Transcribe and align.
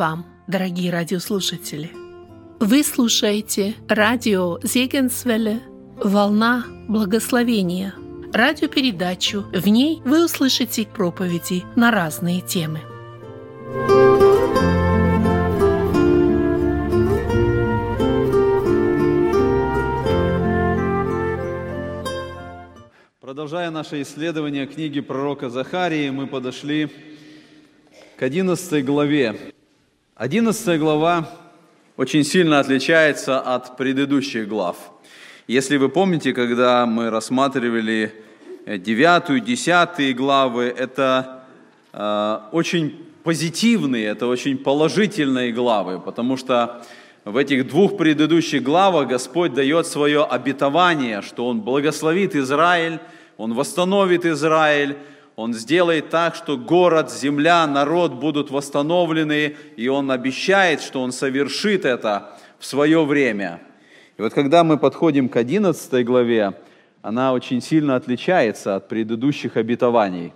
вам, 0.00 0.24
дорогие 0.46 0.90
радиослушатели! 0.90 1.90
Вы 2.58 2.82
слушаете 2.82 3.74
радио 3.86 4.58
Зегенсвелле 4.62 5.60
«Волна 6.02 6.64
благословения» 6.88 7.92
радиопередачу. 8.32 9.44
В 9.52 9.68
ней 9.68 10.00
вы 10.06 10.24
услышите 10.24 10.86
проповеди 10.86 11.64
на 11.76 11.90
разные 11.90 12.40
темы. 12.40 12.80
Продолжая 23.20 23.70
наше 23.70 24.00
исследование 24.00 24.66
книги 24.66 25.00
пророка 25.00 25.50
Захарии, 25.50 26.08
мы 26.08 26.26
подошли 26.26 26.88
к 28.16 28.22
11 28.22 28.82
главе. 28.82 29.52
11 30.20 30.78
глава 30.78 31.30
очень 31.96 32.24
сильно 32.24 32.58
отличается 32.60 33.40
от 33.40 33.78
предыдущих 33.78 34.48
глав. 34.48 34.76
Если 35.46 35.78
вы 35.78 35.88
помните, 35.88 36.34
когда 36.34 36.84
мы 36.84 37.08
рассматривали 37.08 38.12
9, 38.66 39.42
10 39.42 40.14
главы, 40.14 40.64
это 40.76 41.44
э, 41.94 42.38
очень 42.52 43.02
позитивные, 43.24 44.08
это 44.08 44.26
очень 44.26 44.58
положительные 44.58 45.52
главы, 45.52 45.98
потому 45.98 46.36
что 46.36 46.84
в 47.24 47.38
этих 47.38 47.66
двух 47.68 47.96
предыдущих 47.96 48.62
главах 48.62 49.08
Господь 49.08 49.54
дает 49.54 49.86
свое 49.86 50.22
обетование, 50.22 51.22
что 51.22 51.46
Он 51.46 51.62
благословит 51.62 52.36
Израиль, 52.36 52.98
Он 53.38 53.54
восстановит 53.54 54.26
Израиль, 54.26 54.98
он 55.40 55.54
сделает 55.54 56.10
так, 56.10 56.34
что 56.34 56.58
город, 56.58 57.10
земля, 57.10 57.66
народ 57.66 58.12
будут 58.12 58.50
восстановлены, 58.50 59.56
и 59.74 59.88
Он 59.88 60.10
обещает, 60.10 60.82
что 60.82 61.00
Он 61.00 61.12
совершит 61.12 61.86
это 61.86 62.36
в 62.58 62.66
свое 62.66 63.02
время. 63.06 63.62
И 64.18 64.20
вот 64.20 64.34
когда 64.34 64.64
мы 64.64 64.76
подходим 64.76 65.30
к 65.30 65.36
11 65.36 66.04
главе, 66.04 66.52
она 67.00 67.32
очень 67.32 67.62
сильно 67.62 67.96
отличается 67.96 68.76
от 68.76 68.88
предыдущих 68.88 69.56
обетований. 69.56 70.34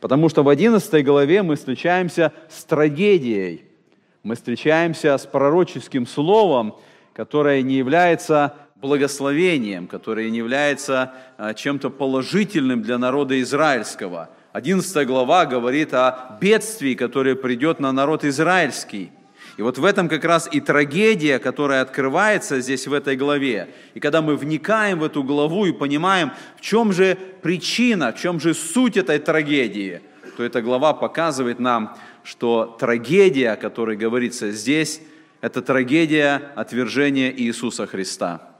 Потому 0.00 0.28
что 0.28 0.42
в 0.42 0.48
11 0.48 1.04
главе 1.04 1.44
мы 1.44 1.54
встречаемся 1.54 2.32
с 2.48 2.64
трагедией, 2.64 3.66
мы 4.24 4.34
встречаемся 4.34 5.16
с 5.16 5.26
пророческим 5.26 6.08
словом, 6.08 6.74
которое 7.12 7.62
не 7.62 7.74
является 7.74 8.56
благословением, 8.74 9.86
которое 9.86 10.28
не 10.28 10.38
является 10.38 11.14
а, 11.38 11.54
чем-то 11.54 11.90
положительным 11.90 12.82
для 12.82 12.98
народа 12.98 13.40
израильского– 13.40 14.30
11 14.52 15.06
глава 15.06 15.46
говорит 15.46 15.94
о 15.94 16.36
бедствии, 16.40 16.94
которое 16.94 17.36
придет 17.36 17.78
на 17.78 17.92
народ 17.92 18.24
израильский. 18.24 19.12
И 19.56 19.62
вот 19.62 19.78
в 19.78 19.84
этом 19.84 20.08
как 20.08 20.24
раз 20.24 20.48
и 20.50 20.60
трагедия, 20.60 21.38
которая 21.38 21.82
открывается 21.82 22.60
здесь 22.60 22.86
в 22.86 22.92
этой 22.92 23.14
главе. 23.14 23.68
И 23.94 24.00
когда 24.00 24.22
мы 24.22 24.36
вникаем 24.36 25.00
в 25.00 25.04
эту 25.04 25.22
главу 25.22 25.66
и 25.66 25.72
понимаем, 25.72 26.32
в 26.56 26.62
чем 26.62 26.92
же 26.92 27.16
причина, 27.42 28.12
в 28.12 28.18
чем 28.18 28.40
же 28.40 28.54
суть 28.54 28.96
этой 28.96 29.18
трагедии, 29.18 30.00
то 30.36 30.42
эта 30.42 30.62
глава 30.62 30.94
показывает 30.94 31.60
нам, 31.60 31.96
что 32.24 32.76
трагедия, 32.80 33.52
о 33.52 33.56
которой 33.56 33.96
говорится 33.96 34.50
здесь, 34.50 35.00
это 35.40 35.62
трагедия 35.62 36.52
отвержения 36.56 37.30
Иисуса 37.30 37.86
Христа. 37.86 38.50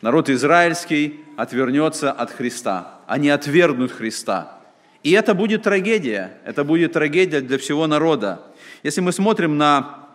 Народ 0.00 0.30
израильский 0.30 1.20
отвернется 1.36 2.12
от 2.12 2.30
Христа, 2.30 3.00
они 3.06 3.28
отвергнут 3.28 3.92
Христа. 3.92 4.63
И 5.04 5.10
это 5.10 5.34
будет 5.34 5.62
трагедия, 5.62 6.32
это 6.46 6.64
будет 6.64 6.94
трагедия 6.94 7.42
для 7.42 7.58
всего 7.58 7.86
народа. 7.86 8.40
Если 8.82 9.02
мы 9.02 9.12
смотрим 9.12 9.58
на 9.58 10.06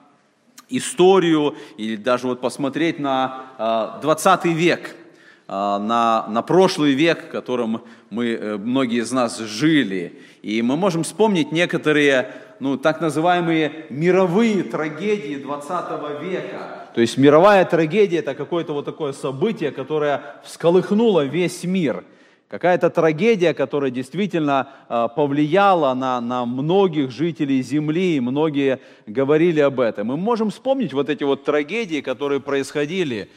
историю 0.68 1.56
или 1.78 1.96
даже 1.96 2.26
вот 2.26 2.42
посмотреть 2.42 2.98
на 2.98 4.00
20 4.02 4.28
а, 4.28 4.48
век, 4.48 4.96
а, 5.48 5.78
на, 5.78 6.26
на 6.28 6.42
прошлый 6.42 6.94
век, 6.94 7.28
в 7.28 7.30
котором 7.30 7.84
мы, 8.10 8.30
э, 8.30 8.58
многие 8.58 9.02
из 9.02 9.12
нас 9.12 9.38
жили, 9.38 10.20
и 10.42 10.64
мы 10.64 10.76
можем 10.76 11.04
вспомнить 11.04 11.52
некоторые 11.52 12.34
ну, 12.60 12.76
так 12.76 13.00
называемые 13.00 13.86
мировые 13.92 14.64
трагедии 14.64 15.36
20 15.36 15.70
века. 16.24 16.88
То 16.96 17.02
есть 17.02 17.16
мировая 17.16 17.64
трагедия– 17.64 18.18
это 18.20 18.34
какое-то 18.34 18.74
вот 18.74 18.86
такое 18.86 19.14
событие, 19.14 19.70
которое 19.70 20.24
всколыхнуло 20.44 21.26
весь 21.26 21.64
мир– 21.64 22.04
Какая-то 22.50 22.90
трагедия, 22.90 23.54
которая 23.54 23.92
действительно 23.92 24.70
а, 24.88 25.08
повлияла 25.08 25.94
на, 25.94 26.20
на 26.20 26.48
многих 26.48 27.12
жителей 27.12 27.62
Земли, 27.62 28.16
и 28.16 28.20
многие 28.20 28.80
говорили 29.06 29.60
об 29.60 29.80
этом. 29.80 30.08
Мы 30.08 30.18
можем 30.18 30.50
вспомнить 30.50 30.92
вот 30.92 31.10
эти 31.10 31.24
вот 31.24 31.46
трагедии, 31.46 32.02
которые 32.02 32.40
происходили. 32.40 33.30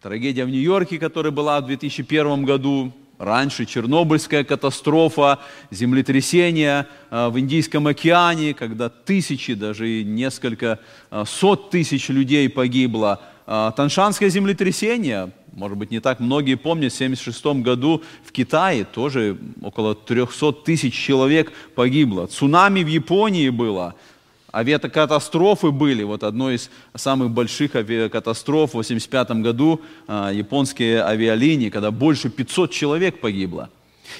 Трагедия 0.00 0.46
в 0.46 0.48
Нью-Йорке, 0.48 0.98
которая 0.98 1.30
была 1.30 1.60
в 1.60 1.66
2001 1.66 2.46
году, 2.46 2.90
раньше 3.18 3.66
Чернобыльская 3.66 4.44
катастрофа, 4.44 5.40
землетрясение 5.70 6.86
а, 7.10 7.28
в 7.28 7.38
Индийском 7.38 7.86
океане, 7.86 8.54
когда 8.54 8.88
тысячи, 8.88 9.52
даже 9.52 10.04
несколько 10.04 10.80
а, 11.10 11.26
сот 11.26 11.68
тысяч 11.68 12.08
людей 12.08 12.48
погибло. 12.48 13.20
Таншанское 13.46 14.30
землетрясение– 14.30 15.30
может 15.56 15.78
быть, 15.78 15.90
не 15.90 16.00
так 16.00 16.20
многие 16.20 16.56
помнят, 16.56 16.92
в 16.92 16.96
1976 16.96 17.62
году 17.62 18.02
в 18.24 18.32
Китае 18.32 18.84
тоже 18.84 19.38
около 19.62 19.94
300 19.94 20.52
тысяч 20.64 20.94
человек 20.94 21.52
погибло. 21.74 22.26
Цунами 22.26 22.82
в 22.82 22.88
Японии 22.88 23.50
было, 23.50 23.94
авиакатастрофы 24.52 25.70
были. 25.70 26.02
Вот 26.02 26.24
одной 26.24 26.56
из 26.56 26.70
самых 26.94 27.30
больших 27.30 27.76
авиакатастроф 27.76 28.70
в 28.70 28.78
1985 28.78 29.42
году 29.42 29.80
а, 30.06 30.30
японские 30.32 31.02
авиалинии, 31.02 31.70
когда 31.70 31.90
больше 31.90 32.30
500 32.30 32.70
человек 32.70 33.20
погибло. 33.20 33.70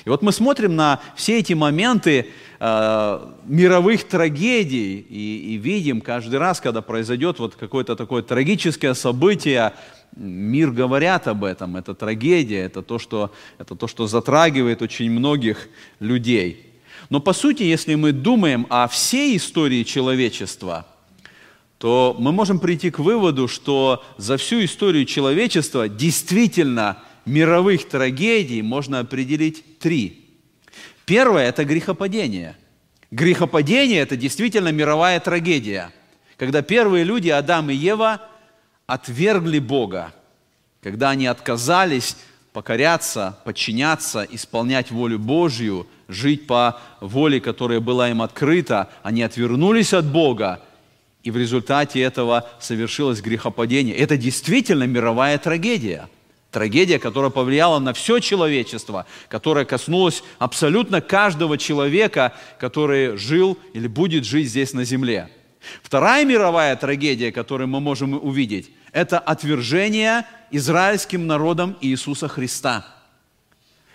И 0.04 0.08
вот 0.08 0.22
мы 0.22 0.32
смотрим 0.32 0.76
на 0.76 1.00
все 1.14 1.38
эти 1.38 1.52
моменты 1.52 2.26
э, 2.58 3.20
мировых 3.44 4.04
трагедий 4.04 4.98
и, 4.98 5.54
и 5.54 5.56
видим 5.56 6.00
каждый 6.00 6.38
раз, 6.38 6.60
когда 6.60 6.80
произойдет 6.80 7.38
вот 7.38 7.54
какое-то 7.54 7.94
такое 7.94 8.22
трагическое 8.22 8.94
событие, 8.94 9.74
мир 10.16 10.70
говорят 10.70 11.26
об 11.28 11.44
этом, 11.44 11.76
это 11.76 11.94
трагедия, 11.94 12.60
это 12.60 12.82
то, 12.82 12.98
что, 12.98 13.32
это 13.58 13.74
то, 13.74 13.86
что 13.86 14.06
затрагивает 14.06 14.82
очень 14.82 15.10
многих 15.10 15.68
людей. 16.00 16.66
Но 17.10 17.20
по 17.20 17.32
сути, 17.32 17.62
если 17.62 17.94
мы 17.94 18.12
думаем 18.12 18.66
о 18.70 18.88
всей 18.88 19.36
истории 19.36 19.82
человечества, 19.82 20.86
то 21.78 22.16
мы 22.18 22.32
можем 22.32 22.60
прийти 22.60 22.90
к 22.90 22.98
выводу, 22.98 23.48
что 23.48 24.02
за 24.16 24.36
всю 24.36 24.64
историю 24.64 25.04
человечества 25.04 25.88
действительно 25.88 26.98
мировых 27.26 27.88
трагедий 27.88 28.62
можно 28.62 29.00
определить 29.00 29.78
три. 29.78 30.24
Первое– 31.04 31.48
это 31.48 31.64
грехопадение. 31.64 32.56
Грехопадение– 33.10 34.00
это 34.00 34.16
действительно 34.16 34.72
мировая 34.72 35.20
трагедия, 35.20 35.90
когда 36.38 36.62
первые 36.62 37.04
люди, 37.04 37.28
Адам 37.28 37.70
и 37.70 37.74
Ева– 37.74 38.22
отвергли 38.86 39.58
Бога, 39.58 40.12
когда 40.82 41.10
они 41.10 41.26
отказались 41.26 42.16
покоряться, 42.52 43.38
подчиняться, 43.44 44.26
исполнять 44.30 44.90
волю 44.90 45.18
Божью, 45.18 45.86
жить 46.08 46.46
по 46.46 46.80
воле, 47.00 47.40
которая 47.40 47.80
была 47.80 48.10
им 48.10 48.22
открыта, 48.22 48.90
они 49.02 49.22
отвернулись 49.22 49.92
от 49.92 50.06
Бога, 50.06 50.60
и 51.22 51.30
в 51.30 51.36
результате 51.36 52.00
этого 52.00 52.48
совершилось 52.60 53.22
грехопадение. 53.22 53.96
Это 53.96 54.16
действительно 54.16 54.84
мировая 54.84 55.38
трагедия. 55.38 56.08
Трагедия, 56.50 57.00
которая 57.00 57.30
повлияла 57.30 57.80
на 57.80 57.92
все 57.92 58.20
человечество, 58.20 59.06
которая 59.28 59.64
коснулась 59.64 60.22
абсолютно 60.38 61.00
каждого 61.00 61.58
человека, 61.58 62.34
который 62.60 63.16
жил 63.16 63.58
или 63.72 63.88
будет 63.88 64.24
жить 64.24 64.48
здесь 64.48 64.72
на 64.74 64.84
земле. 64.84 65.30
Вторая 65.82 66.24
мировая 66.24 66.76
трагедия, 66.76 67.32
которую 67.32 67.68
мы 67.68 67.80
можем 67.80 68.14
увидеть, 68.14 68.70
это 68.94 69.18
отвержение 69.18 70.24
израильским 70.50 71.26
народом 71.26 71.76
Иисуса 71.82 72.28
Христа. 72.28 72.86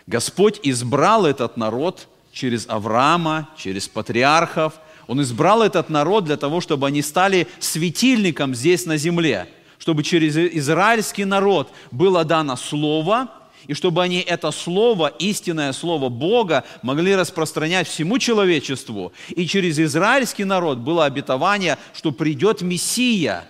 Господь 0.06 0.60
избрал 0.62 1.26
этот 1.26 1.58
народ 1.58 2.08
через 2.32 2.68
Авраама, 2.68 3.50
через 3.58 3.88
патриархов. 3.88 4.74
Он 5.08 5.22
избрал 5.22 5.64
этот 5.64 5.90
народ 5.90 6.26
для 6.26 6.38
того, 6.38 6.62
чтобы 6.62 6.86
они 6.86 7.02
стали 7.02 7.48
светильником 7.60 8.54
здесь 8.54 8.86
на 8.86 8.98
земле, 8.98 9.48
чтобы 9.78 10.04
через 10.04 10.38
израильский 10.38 11.26
народ 11.26 11.72
было 11.90 12.24
дано 12.24 12.56
слово– 12.56 13.32
и 13.68 13.76
чтобы 13.76 14.02
они 14.02 14.18
это 14.22 14.50
слово, 14.50 15.14
истинное 15.20 15.74
слово 15.74 16.10
Бога, 16.10 16.64
могли 16.82 17.16
распространять 17.16 17.88
всему 17.88 18.18
человечеству. 18.18 19.14
И 19.30 19.46
через 19.46 19.78
израильский 19.78 20.44
народ 20.44 20.80
было 20.80 21.06
обетование, 21.06 21.78
что 21.94 22.12
придет 22.12 22.64
Мессия. 22.64 23.46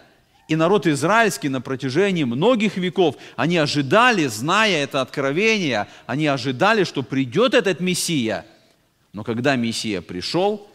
И 0.50 0.56
народ 0.56 0.88
израильский 0.88 1.48
на 1.48 1.62
протяжении 1.62 2.24
многих 2.24 2.76
веков, 2.76 3.16
они 3.36 3.58
ожидали, 3.58 4.26
зная 4.26 4.84
это 4.84 5.00
откровение, 5.00 5.88
они 6.08 6.26
ожидали, 6.26 6.84
что 6.86 7.04
придет 7.04 7.54
этот 7.54 7.80
Мессия. 7.80 8.48
Но 9.14 9.24
когда 9.24 9.56
Мессия 9.56 10.02
пришел, 10.02 10.68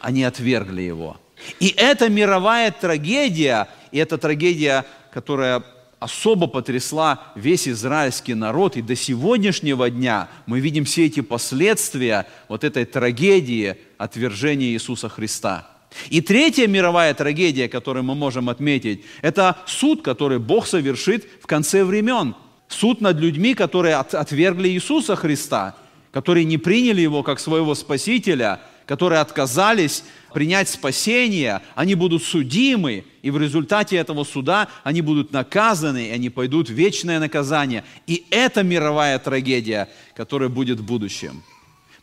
они 0.00 0.24
отвергли 0.24 0.80
его. 0.80 1.20
И 1.60 1.74
эта 1.76 2.08
мировая 2.08 2.70
трагедия, 2.70 3.68
и 3.92 3.98
эта 3.98 4.16
трагедия, 4.16 4.86
которая 5.12 5.62
особо 5.98 6.46
потрясла 6.46 7.24
весь 7.34 7.68
израильский 7.68 8.32
народ, 8.32 8.78
и 8.78 8.82
до 8.82 8.96
сегодняшнего 8.96 9.90
дня 9.90 10.30
мы 10.46 10.60
видим 10.60 10.86
все 10.86 11.04
эти 11.04 11.20
последствия 11.20 12.26
вот 12.48 12.64
этой 12.64 12.86
трагедии 12.86 13.76
отвержения 13.98 14.68
Иисуса 14.68 15.10
Христа. 15.10 15.68
И 16.10 16.20
третья 16.20 16.66
мировая 16.66 17.14
трагедия, 17.14 17.68
которую 17.68 18.04
мы 18.04 18.14
можем 18.14 18.48
отметить, 18.48 19.02
это 19.22 19.56
суд, 19.66 20.02
который 20.02 20.38
Бог 20.38 20.66
совершит 20.66 21.26
в 21.42 21.46
конце 21.46 21.84
времен. 21.84 22.34
Суд 22.68 23.00
над 23.00 23.18
людьми, 23.18 23.54
которые 23.54 23.96
отвергли 23.96 24.68
Иисуса 24.68 25.16
Христа, 25.16 25.74
которые 26.12 26.44
не 26.44 26.58
приняли 26.58 27.00
Его 27.00 27.22
как 27.22 27.40
своего 27.40 27.74
Спасителя, 27.74 28.60
которые 28.88 29.20
отказались 29.20 30.02
принять 30.32 30.68
спасение, 30.68 31.60
они 31.74 31.94
будут 31.94 32.22
судимы, 32.22 33.04
и 33.22 33.30
в 33.30 33.38
результате 33.38 33.96
этого 33.96 34.24
суда 34.24 34.68
они 34.82 35.02
будут 35.02 35.32
наказаны, 35.32 36.08
и 36.08 36.10
они 36.10 36.30
пойдут 36.30 36.70
в 36.70 36.72
вечное 36.72 37.20
наказание. 37.20 37.84
И 38.06 38.24
это 38.30 38.62
мировая 38.62 39.18
трагедия, 39.18 39.88
которая 40.14 40.48
будет 40.48 40.80
в 40.80 40.84
будущем. 40.84 41.42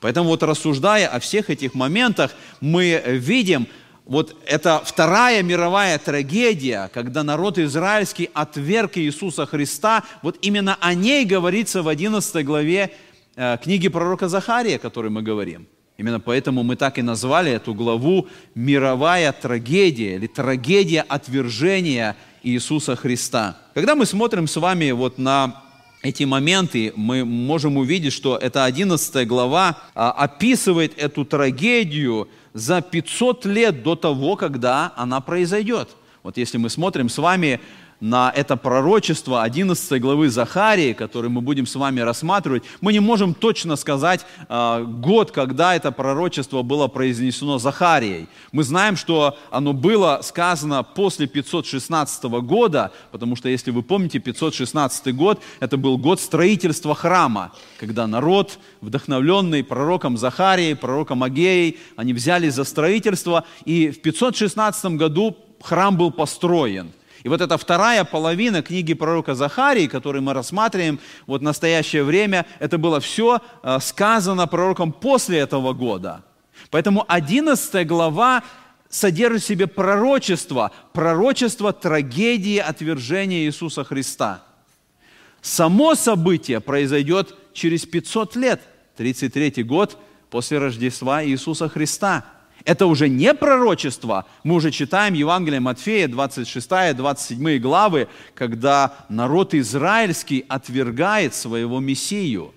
Поэтому 0.06 0.30
вот 0.30 0.44
рассуждая 0.44 1.08
о 1.08 1.20
всех 1.20 1.50
этих 1.50 1.74
моментах, 1.74 2.36
мы 2.62 3.02
видим, 3.08 3.66
вот 4.06 4.36
это 4.46 4.80
вторая 4.86 5.42
мировая 5.42 5.98
трагедия, 5.98 6.92
когда 6.94 7.24
народ 7.24 7.58
израильский 7.58 8.30
отверг 8.36 9.00
Иисуса 9.00 9.48
Христа, 9.48 10.04
вот 10.22 10.38
именно 10.44 10.78
о 10.80 10.94
ней 10.94 11.26
говорится 11.26 11.82
в 11.82 11.88
11 11.88 12.46
главе 12.46 12.92
э, 13.36 13.58
книги 13.64 13.88
пророка 13.88 14.28
Захария, 14.28 14.76
о 14.76 14.78
которой 14.78 15.10
мы 15.10 15.24
говорим. 15.24 15.66
Именно 15.98 16.20
поэтому 16.20 16.62
мы 16.62 16.76
так 16.76 17.00
и 17.00 17.02
назвали 17.02 17.54
эту 17.54 17.74
главу 17.74 18.28
«Мировая 18.54 19.32
трагедия» 19.32 20.18
или 20.18 20.28
«Трагедия 20.28 21.02
отвержения 21.02 22.16
Иисуса 22.44 22.96
Христа». 22.96 23.58
Когда 23.74 23.96
мы 23.96 24.06
смотрим 24.06 24.48
с 24.48 24.56
вами 24.56 24.92
вот 24.92 25.18
на 25.18 25.65
эти 26.06 26.24
моменты, 26.24 26.94
мы 26.96 27.26
можем 27.26 27.78
увидеть, 27.78 28.14
что 28.14 28.38
эта 28.38 28.66
11 28.66 29.28
глава 29.28 29.80
а, 29.96 30.12
описывает 30.12 30.98
эту 31.00 31.26
трагедию 31.26 32.30
за 32.54 32.82
500 32.82 33.46
лет 33.46 33.82
до 33.82 33.96
того, 33.96 34.36
когда 34.36 34.94
она 34.96 35.20
произойдет. 35.20 35.90
Вот 36.22 36.38
если 36.38 36.60
мы 36.60 36.70
смотрим 36.70 37.10
с 37.10 37.18
вами 37.18 37.60
на 38.00 38.32
это 38.36 38.58
пророчество 38.58 39.44
11 39.44 40.02
главы 40.02 40.30
Захарии, 40.30 40.94
который 40.94 41.30
мы 41.30 41.42
будем 41.42 41.66
с 41.66 41.76
вами 41.76 42.02
рассматривать, 42.02 42.64
мы 42.82 42.94
не 42.94 43.00
можем 43.00 43.34
точно 43.34 43.76
сказать 43.76 44.26
э, 44.50 44.84
год, 44.84 45.32
когда 45.32 45.76
это 45.76 45.92
пророчество 45.92 46.62
было 46.62 46.88
произнесено 46.88 47.58
Захарией. 47.58 48.28
Мы 48.52 48.64
знаем, 48.64 48.98
что 48.98 49.38
оно 49.50 49.74
было 49.74 50.20
сказано 50.24 50.84
после 50.84 51.28
516 51.28 52.24
года, 52.24 52.92
потому 53.12 53.36
что, 53.36 53.50
если 53.50 53.72
вы 53.72 53.82
помните, 53.82 54.20
516 54.20 55.16
год– 55.16 55.42
это 55.60 55.78
был 55.78 55.98
год 55.98 56.20
строительства 56.20 56.96
храма, 56.96 57.54
когда 57.80 58.08
народ, 58.08 58.60
вдохновленный 58.82 59.64
пророком 59.64 60.18
Захарией, 60.18 60.76
пророком 60.76 61.24
Агеей, 61.24 61.80
они 61.96 62.14
взялись 62.14 62.54
за 62.54 62.66
строительство, 62.66 63.46
и 63.64 63.90
в 63.90 64.02
516 64.02 64.86
году 64.98 65.38
храм 65.62 65.96
был 65.96 66.12
построен– 66.12 66.92
и 67.26 67.28
вот 67.28 67.42
эта 67.42 67.58
вторая 67.58 68.04
половина 68.04 68.62
книги 68.62 68.94
пророка 68.94 69.34
Захарии, 69.34 69.88
которую 69.88 70.22
мы 70.22 70.36
рассматриваем 70.36 71.00
вот 71.26 71.42
в 71.42 71.44
настоящее 71.44 72.04
время, 72.04 72.46
это 72.60 72.78
было 72.78 73.00
все 73.00 73.42
э, 73.64 73.80
сказано 73.82 74.46
пророком 74.46 74.94
после 74.94 75.40
этого 75.40 75.74
года. 75.74 76.24
Поэтому 76.70 77.04
11 77.08 77.88
глава 77.88 78.44
содержит 78.90 79.42
в 79.42 79.48
себе 79.48 79.66
пророчество, 79.66 80.70
пророчество 80.94 81.74
трагедии 81.74 82.60
отвержения 82.60 83.48
Иисуса 83.48 83.84
Христа. 83.84 84.44
Само 85.42 85.96
событие 85.96 86.60
произойдет 86.60 87.34
через 87.54 87.88
500 87.88 88.36
лет, 88.36 88.62
33 88.98 89.64
год 89.64 89.98
после 90.30 90.60
Рождества 90.60 91.26
Иисуса 91.26 91.70
Христа– 91.70 92.24
это 92.64 92.88
уже 92.88 93.10
не 93.10 93.34
пророчество. 93.34 94.26
Мы 94.44 94.56
уже 94.56 94.72
читаем 94.72 95.14
Евангелие 95.14 95.60
Матфея, 95.60 96.08
26-27 96.08 97.60
главы, 97.60 98.08
когда 98.34 98.94
народ 99.10 99.54
израильский 99.54 100.46
отвергает 100.48 101.36
своего 101.36 101.80
Мессию, 101.80 102.54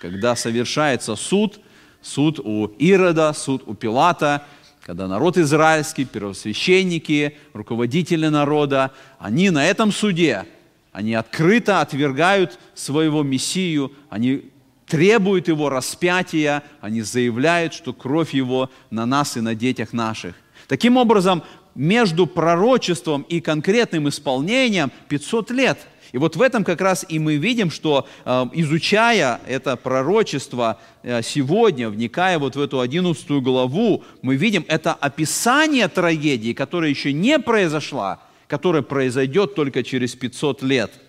когда 0.00 0.34
совершается 0.34 1.14
суд, 1.16 1.60
суд 2.00 2.40
у 2.40 2.66
Ирода, 2.78 3.32
суд 3.32 3.62
у 3.66 3.74
Пилата, 3.74 4.44
когда 4.82 5.06
народ 5.06 5.38
израильский, 5.38 6.04
первосвященники, 6.04 7.36
руководители 7.52 8.26
народа, 8.26 8.90
они 9.18 9.50
на 9.50 9.64
этом 9.64 9.92
суде, 9.92 10.44
они 10.92 11.14
открыто 11.14 11.80
отвергают 11.80 12.58
своего 12.74 13.22
Мессию, 13.22 13.92
они 14.10 14.51
требуют 14.92 15.48
его 15.48 15.70
распятия, 15.70 16.62
они 16.82 17.00
заявляют, 17.00 17.72
что 17.72 17.94
кровь 17.94 18.34
его 18.34 18.68
на 18.90 19.06
нас 19.06 19.38
и 19.38 19.40
на 19.40 19.54
детях 19.54 19.94
наших. 19.94 20.34
Таким 20.68 20.98
образом, 20.98 21.42
между 21.74 22.26
пророчеством 22.26 23.22
и 23.22 23.40
конкретным 23.40 24.10
исполнением 24.10 24.92
500 25.08 25.50
лет. 25.52 25.78
И 26.12 26.18
вот 26.18 26.36
в 26.36 26.42
этом 26.42 26.62
как 26.62 26.82
раз 26.82 27.06
и 27.08 27.18
мы 27.18 27.36
видим, 27.36 27.70
что 27.70 28.06
э, 28.26 28.44
изучая 28.52 29.40
это 29.46 29.76
пророчество 29.76 30.78
э, 31.02 31.22
сегодня, 31.22 31.88
вникая 31.88 32.38
вот 32.38 32.56
в 32.56 32.60
эту 32.60 32.80
11 32.80 33.30
главу, 33.42 34.04
мы 34.20 34.36
видим 34.36 34.66
это 34.68 34.92
описание 34.92 35.88
трагедии, 35.88 36.52
которая 36.52 36.90
еще 36.90 37.14
не 37.14 37.38
произошла, 37.38 38.20
которая 38.46 38.82
произойдет 38.82 39.54
только 39.54 39.82
через 39.82 40.14
500 40.14 40.62
лет– 40.62 40.92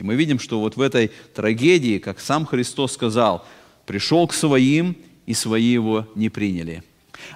и 0.00 0.02
мы 0.02 0.14
видим, 0.14 0.38
что 0.38 0.60
вот 0.60 0.76
в 0.76 0.80
этой 0.80 1.10
трагедии, 1.34 1.98
как 1.98 2.20
сам 2.20 2.46
Христос 2.46 2.92
сказал, 2.92 3.44
пришел 3.84 4.26
к 4.26 4.32
своим, 4.32 4.96
и 5.26 5.34
свои 5.34 5.64
его 5.64 6.06
не 6.14 6.30
приняли. 6.30 6.82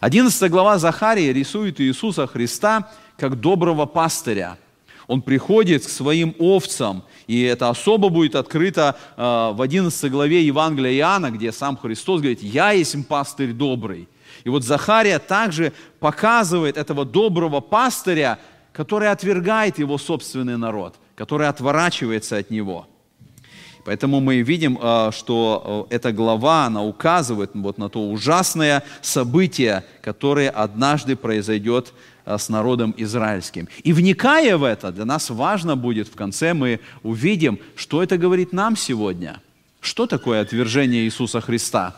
11 0.01 0.51
глава 0.51 0.79
Захарии 0.79 1.31
рисует 1.31 1.79
Иисуса 1.79 2.27
Христа 2.27 2.91
как 3.19 3.39
доброго 3.39 3.85
пастыря. 3.85 4.57
Он 5.09 5.21
приходит 5.21 5.85
к 5.85 5.91
своим 5.91 6.35
овцам, 6.39 7.05
и 7.27 7.43
это 7.43 7.69
особо 7.69 8.09
будет 8.09 8.35
открыто 8.35 8.97
э, 9.15 9.53
в 9.53 9.61
11 9.61 10.11
главе 10.11 10.43
Евангелия 10.43 10.95
Иоанна, 10.95 11.31
где 11.31 11.53
сам 11.53 11.77
Христос 11.77 12.23
говорит, 12.23 12.43
«Я 12.43 12.71
есть 12.71 12.97
пастырь 13.07 13.53
добрый». 13.53 14.09
И 14.45 14.49
вот 14.49 14.65
Захария 14.65 15.19
также 15.19 15.75
показывает 16.01 16.79
этого 16.79 17.05
доброго 17.05 17.61
пастыря, 17.61 18.39
который 18.73 19.11
отвергает 19.11 19.79
его 19.79 19.99
собственный 19.99 20.57
народ 20.57 20.97
который 21.15 21.49
отворачивается 21.49 22.37
от 22.37 22.51
него. 22.51 22.87
Поэтому 23.85 24.21
мы 24.21 24.41
видим, 24.41 24.79
э, 24.81 25.11
что 25.13 25.87
э, 25.91 25.97
эта 25.97 26.11
глава, 26.11 26.65
она 26.65 26.83
указывает 26.83 27.51
вот 27.55 27.77
на 27.77 27.89
то 27.91 28.09
ужасное 28.09 28.83
событие, 29.03 29.85
которое 30.01 30.49
однажды 30.49 31.17
произойдет 31.17 31.93
э, 32.25 32.39
с 32.39 32.49
народом 32.49 32.95
израильским. 32.97 33.69
И 33.83 33.93
вникая 33.93 34.57
в 34.57 34.65
это, 34.65 34.91
для 34.91 35.05
нас 35.05 35.29
важно 35.29 35.77
будет, 35.77 36.09
в 36.09 36.15
конце 36.15 36.55
мы 36.55 36.81
увидим, 37.03 37.59
что 37.77 38.03
это 38.03 38.17
говорит 38.17 38.55
нам 38.55 38.75
сегодня. 38.75 39.43
Что 39.81 40.07
такое 40.07 40.41
отвержение 40.41 41.05
Иисуса 41.05 41.43
Христа? 41.43 41.95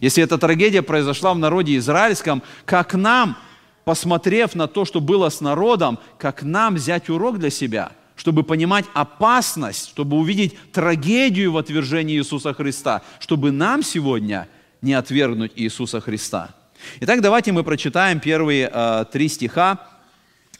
Если 0.00 0.24
эта 0.24 0.38
трагедия 0.38 0.80
произошла 0.80 1.34
в 1.34 1.38
народе 1.38 1.76
израильском, 1.76 2.42
как 2.64 2.94
нам, 2.94 3.36
посмотрев 3.84 4.54
на 4.54 4.68
то, 4.68 4.86
что 4.86 5.00
было 5.00 5.28
с 5.28 5.42
народом, 5.42 5.98
как 6.18 6.42
нам 6.42 6.76
взять 6.76 7.10
урок 7.10 7.38
для 7.38 7.50
себя– 7.50 7.92
чтобы 8.16 8.42
понимать 8.42 8.86
опасность, 8.94 9.90
чтобы 9.90 10.16
увидеть 10.16 10.56
трагедию 10.72 11.52
в 11.52 11.58
отвержении 11.58 12.16
Иисуса 12.16 12.52
Христа, 12.54 13.02
чтобы 13.20 13.52
нам 13.52 13.82
сегодня 13.82 14.48
не 14.82 14.94
отвергнуть 14.94 15.52
Иисуса 15.56 16.00
Христа. 16.00 16.54
Итак, 17.00 17.20
давайте 17.20 17.52
мы 17.52 17.62
прочитаем 17.62 18.20
первые 18.20 18.70
э, 18.72 19.04
три 19.12 19.28
стиха 19.28 19.80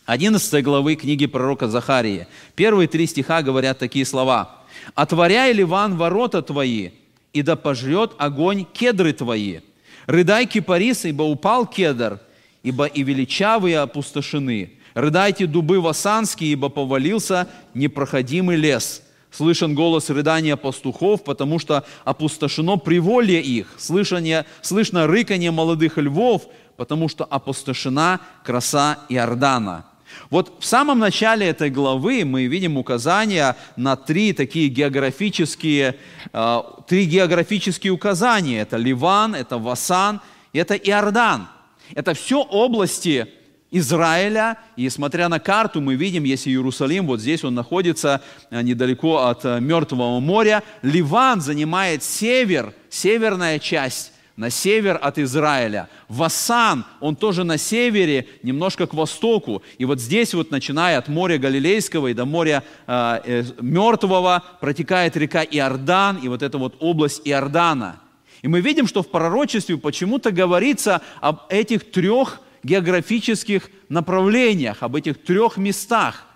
11 0.07 0.65
главы 0.65 0.95
книги 0.95 1.27
пророка 1.27 1.67
Захарии. 1.69 2.29
Первые 2.55 2.89
три 2.89 3.07
стиха 3.07 3.43
говорят 3.43 3.79
такие 3.79 4.05
слова. 4.05 4.63
«Отворяй, 4.95 5.53
Ливан, 5.53 5.97
ворота 5.97 6.43
твои, 6.43 6.91
и 7.33 7.43
да 7.43 7.57
пожрет 7.57 8.13
огонь 8.19 8.67
кедры 8.73 9.13
твои. 9.13 9.61
Рыдай, 10.07 10.47
кипарис, 10.47 11.05
ибо 11.05 11.23
упал 11.23 11.67
кедр, 11.67 12.21
ибо 12.67 12.87
и 12.87 13.05
величавые 13.05 13.79
опустошены. 13.79 14.73
Рыдайте, 14.95 15.47
дубы 15.47 15.81
васанские, 15.81 16.51
ибо 16.51 16.69
повалился 16.69 17.47
непроходимый 17.75 18.57
лес. 18.57 19.03
Слышен 19.31 19.77
голос 19.77 20.11
рыдания 20.11 20.57
пастухов, 20.57 21.23
потому 21.23 21.61
что 21.61 21.85
опустошено 22.05 22.77
приволье 22.77 23.41
их. 23.41 23.69
Слышание, 23.79 24.47
слышно 24.63 25.07
рыканье 25.07 25.53
молодых 25.53 25.97
львов, 25.97 26.49
потому 26.77 27.09
что 27.09 27.25
опустошена 27.25 28.19
краса 28.43 28.99
Иордана. 29.09 29.85
Вот 30.29 30.57
в 30.59 30.65
самом 30.65 30.99
начале 30.99 31.47
этой 31.47 31.71
главы 31.71 32.25
мы 32.25 32.47
видим 32.47 32.77
указания 32.79 33.57
на 33.77 33.95
три 33.95 34.33
такие 34.33 34.69
географические, 34.69 35.99
э, 36.33 36.63
три 36.89 37.05
географические 37.05 37.93
указания. 37.93 38.63
Это 38.63 38.77
Ливан, 38.77 39.37
это 39.37 39.57
Васан, 39.57 40.21
это 40.53 40.75
Иордан. 40.75 41.47
Это 41.95 42.15
все 42.15 42.43
области 42.43 43.27
Израиля, 43.71 44.59
и 44.77 44.89
смотря 44.89 45.29
на 45.29 45.41
карту, 45.41 45.81
мы 45.81 45.97
видим, 45.97 46.25
если 46.25 46.51
Иерусалим, 46.51 47.07
вот 47.07 47.21
здесь 47.21 47.45
он 47.45 47.55
находится 47.55 48.23
э, 48.51 48.63
недалеко 48.63 49.25
от 49.25 49.45
э, 49.45 49.61
Мертвого 49.61 50.21
моря, 50.21 50.63
Ливан 50.83 51.41
занимает 51.41 52.03
север, 52.03 52.73
северная 52.89 53.59
часть, 53.59 54.13
на 54.37 54.51
север 54.51 54.99
от 55.03 55.19
Израиля. 55.19 55.89
Васан, 56.09 56.85
он 57.01 57.17
тоже 57.17 57.43
на 57.43 57.59
севере, 57.59 58.29
немножко 58.43 58.87
к 58.87 58.95
востоку. 58.95 59.63
И 59.79 59.85
вот 59.85 60.01
здесь 60.01 60.35
вот, 60.35 60.51
начиная 60.51 60.99
от 60.99 61.09
моря 61.09 61.39
Галилейского 61.39 62.09
и 62.09 62.15
до 62.15 62.25
моря 62.25 62.63
э, 62.87 63.21
э, 63.25 63.45
Мертвого, 63.61 64.45
протекает 64.61 65.17
река 65.17 65.43
Иордан, 65.43 66.19
и 66.19 66.29
вот 66.29 66.43
эта 66.43 66.59
вот 66.59 66.77
область 66.81 67.23
Иордана. 67.25 68.01
И 68.43 68.49
мы 68.49 68.61
видим, 68.61 68.87
что 68.87 69.03
в 69.03 69.11
пророчестве 69.11 69.77
почему-то 69.77 70.31
говорится 70.31 71.01
об 71.21 71.41
этих 71.49 71.91
трех 71.91 72.41
географических 72.63 73.71
направлениях, 73.89 74.83
об 74.83 74.97
этих 74.97 75.23
трех 75.23 75.57
местах. 75.57 76.27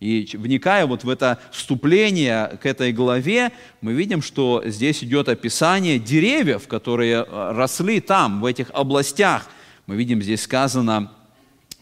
И 0.00 0.28
вникая 0.32 0.86
вот 0.86 1.04
в 1.04 1.10
это 1.10 1.38
вступление 1.52 2.58
к 2.62 2.66
этой 2.66 2.90
главе, 2.90 3.52
мы 3.82 3.92
видим, 3.92 4.22
что 4.22 4.62
здесь 4.64 5.04
идет 5.04 5.28
описание 5.28 5.98
деревьев, 5.98 6.66
которые 6.66 7.16
э, 7.16 7.52
росли 7.52 8.00
там, 8.00 8.40
в 8.40 8.46
этих 8.46 8.70
областях. 8.72 9.48
Мы 9.86 9.96
видим, 9.96 10.22
здесь 10.22 10.42
сказано, 10.42 11.12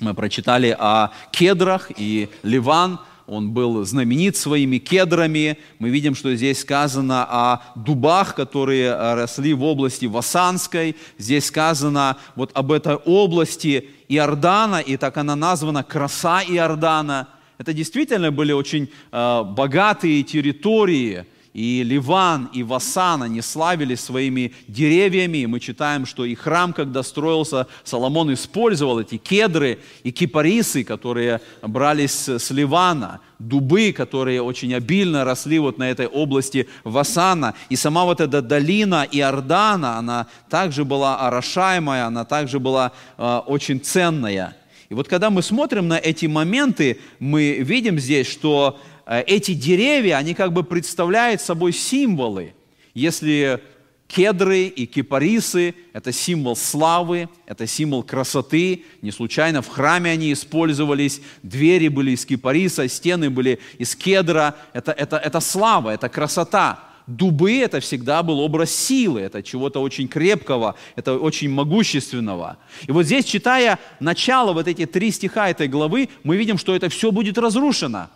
мы 0.01 0.15
прочитали 0.15 0.77
о 0.77 1.11
кедрах, 1.31 1.93
и 1.97 2.29
Ливан, 2.43 2.99
он 3.29 3.51
был 3.51 3.85
знаменит 3.85 4.37
своими 4.37 4.79
кедрами. 4.79 5.59
Мы 5.79 5.91
видим, 5.91 6.15
что 6.15 6.35
здесь 6.35 6.61
сказано 6.61 7.27
о 7.29 7.63
дубах, 7.77 8.35
которые 8.35 8.87
э, 8.87 9.15
росли 9.15 9.53
в 9.53 9.63
области 9.63 10.07
Васанской. 10.07 10.97
Здесь 11.19 11.45
сказано 11.45 12.17
вот 12.37 12.51
об 12.55 12.73
этой 12.73 12.97
области 12.97 13.91
Иордана, 14.09 14.81
и 14.81 14.97
так 14.97 15.19
она 15.19 15.37
названа 15.37 15.85
«краса 15.85 16.43
Иордана». 16.43 17.29
Это 17.59 17.75
действительно 17.75 18.33
были 18.33 18.53
очень 18.53 18.89
э, 19.13 19.43
богатые 19.45 20.23
территории, 20.23 21.27
и 21.59 21.83
Ливан, 21.83 22.49
и 22.53 22.63
Васан, 22.63 23.25
они 23.25 23.43
славились 23.43 23.99
своими 23.99 24.53
деревьями, 24.69 25.45
мы 25.47 25.59
читаем, 25.59 26.07
что 26.07 26.25
и 26.25 26.37
храм, 26.37 26.73
когда 26.73 27.03
строился, 27.03 27.67
Соломон 27.83 28.33
использовал 28.33 29.01
эти 29.01 29.17
кедры 29.17 29.81
и 30.05 30.13
кипарисы, 30.13 30.85
которые 30.85 31.41
брались 31.61 32.29
с 32.29 32.53
Ливана, 32.53 33.19
дубы, 33.41 33.93
которые 33.93 34.41
очень 34.41 34.73
обильно 34.73 35.25
росли 35.25 35.59
вот 35.59 35.79
на 35.79 35.91
этой 35.91 36.07
области 36.07 36.69
Васана, 36.85 37.55
и 37.71 37.75
сама 37.75 38.05
вот 38.05 38.21
эта 38.21 38.41
долина 38.41 39.05
Иордана, 39.11 39.99
она 39.99 40.29
также 40.49 40.85
была 40.85 41.27
орошаемая, 41.27 42.07
она 42.07 42.25
также 42.25 42.61
была 42.61 42.93
э, 43.17 43.41
очень 43.47 43.81
ценная. 43.81 44.57
И 44.91 44.95
вот 44.95 45.09
когда 45.09 45.29
мы 45.29 45.43
смотрим 45.43 45.89
на 45.89 45.99
эти 45.99 46.27
моменты, 46.27 47.01
мы 47.19 47.59
видим 47.59 47.99
здесь, 47.99 48.29
что 48.29 48.79
эти 49.09 49.55
деревья, 49.55 50.17
они 50.17 50.35
как 50.35 50.53
бы 50.53 50.63
представляют 50.63 51.41
собой 51.41 51.73
символы. 51.73 52.55
Если 52.95 53.61
кедры 54.09 54.65
и 54.65 54.87
кипарисы– 54.87 55.75
это 55.93 56.13
символ 56.13 56.57
славы, 56.57 57.29
это 57.47 57.67
символ 57.67 58.03
красоты. 58.03 58.85
Не 59.03 59.11
случайно 59.11 59.63
в 59.63 59.69
храме 59.69 60.11
они 60.11 60.33
использовались, 60.33 61.21
двери 61.43 61.89
были 61.89 62.13
из 62.13 62.27
кипариса, 62.27 62.89
стены 62.89 63.31
были 63.31 63.61
из 63.79 63.95
кедра. 63.95 64.57
Это, 64.73 64.93
это, 64.93 65.17
это 65.17 65.41
слава, 65.41 65.91
это 65.91 66.09
красота. 66.09 66.85
Дубы– 67.07 67.59
это 67.61 67.81
всегда 67.81 68.23
был 68.23 68.41
образ 68.41 68.71
силы, 68.71 69.21
это 69.21 69.43
чего-то 69.43 69.81
очень 69.81 70.09
крепкого, 70.09 70.75
это 70.95 71.15
очень 71.15 71.49
могущественного. 71.49 72.59
И 72.87 72.93
вот 72.93 73.07
здесь, 73.07 73.25
читая 73.25 73.79
начало, 73.99 74.53
вот 74.53 74.69
эти 74.69 74.85
три 74.85 75.11
стиха 75.11 75.49
этой 75.49 75.69
главы, 75.69 76.11
мы 76.23 76.37
видим, 76.37 76.59
что 76.59 76.77
это 76.77 76.91
все 76.91 77.11
будет 77.11 77.39
разрушено. 77.39 78.11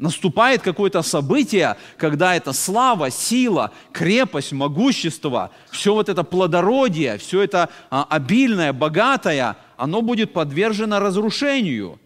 Наступает 0.00 0.62
какое-то 0.62 1.02
событие, 1.02 1.76
когда 1.96 2.34
эта 2.34 2.52
слава, 2.52 3.10
сила, 3.10 3.70
крепость, 3.92 4.50
могущество, 4.52 5.50
все 5.70 5.94
вот 5.94 6.08
это 6.08 6.24
плодородие, 6.24 7.18
все 7.18 7.42
это 7.42 7.68
а, 7.90 8.06
обильное, 8.10 8.72
богатое, 8.72 9.56
оно 9.76 10.02
будет 10.02 10.32
подвержено 10.32 10.98
разрушению. 10.98 12.00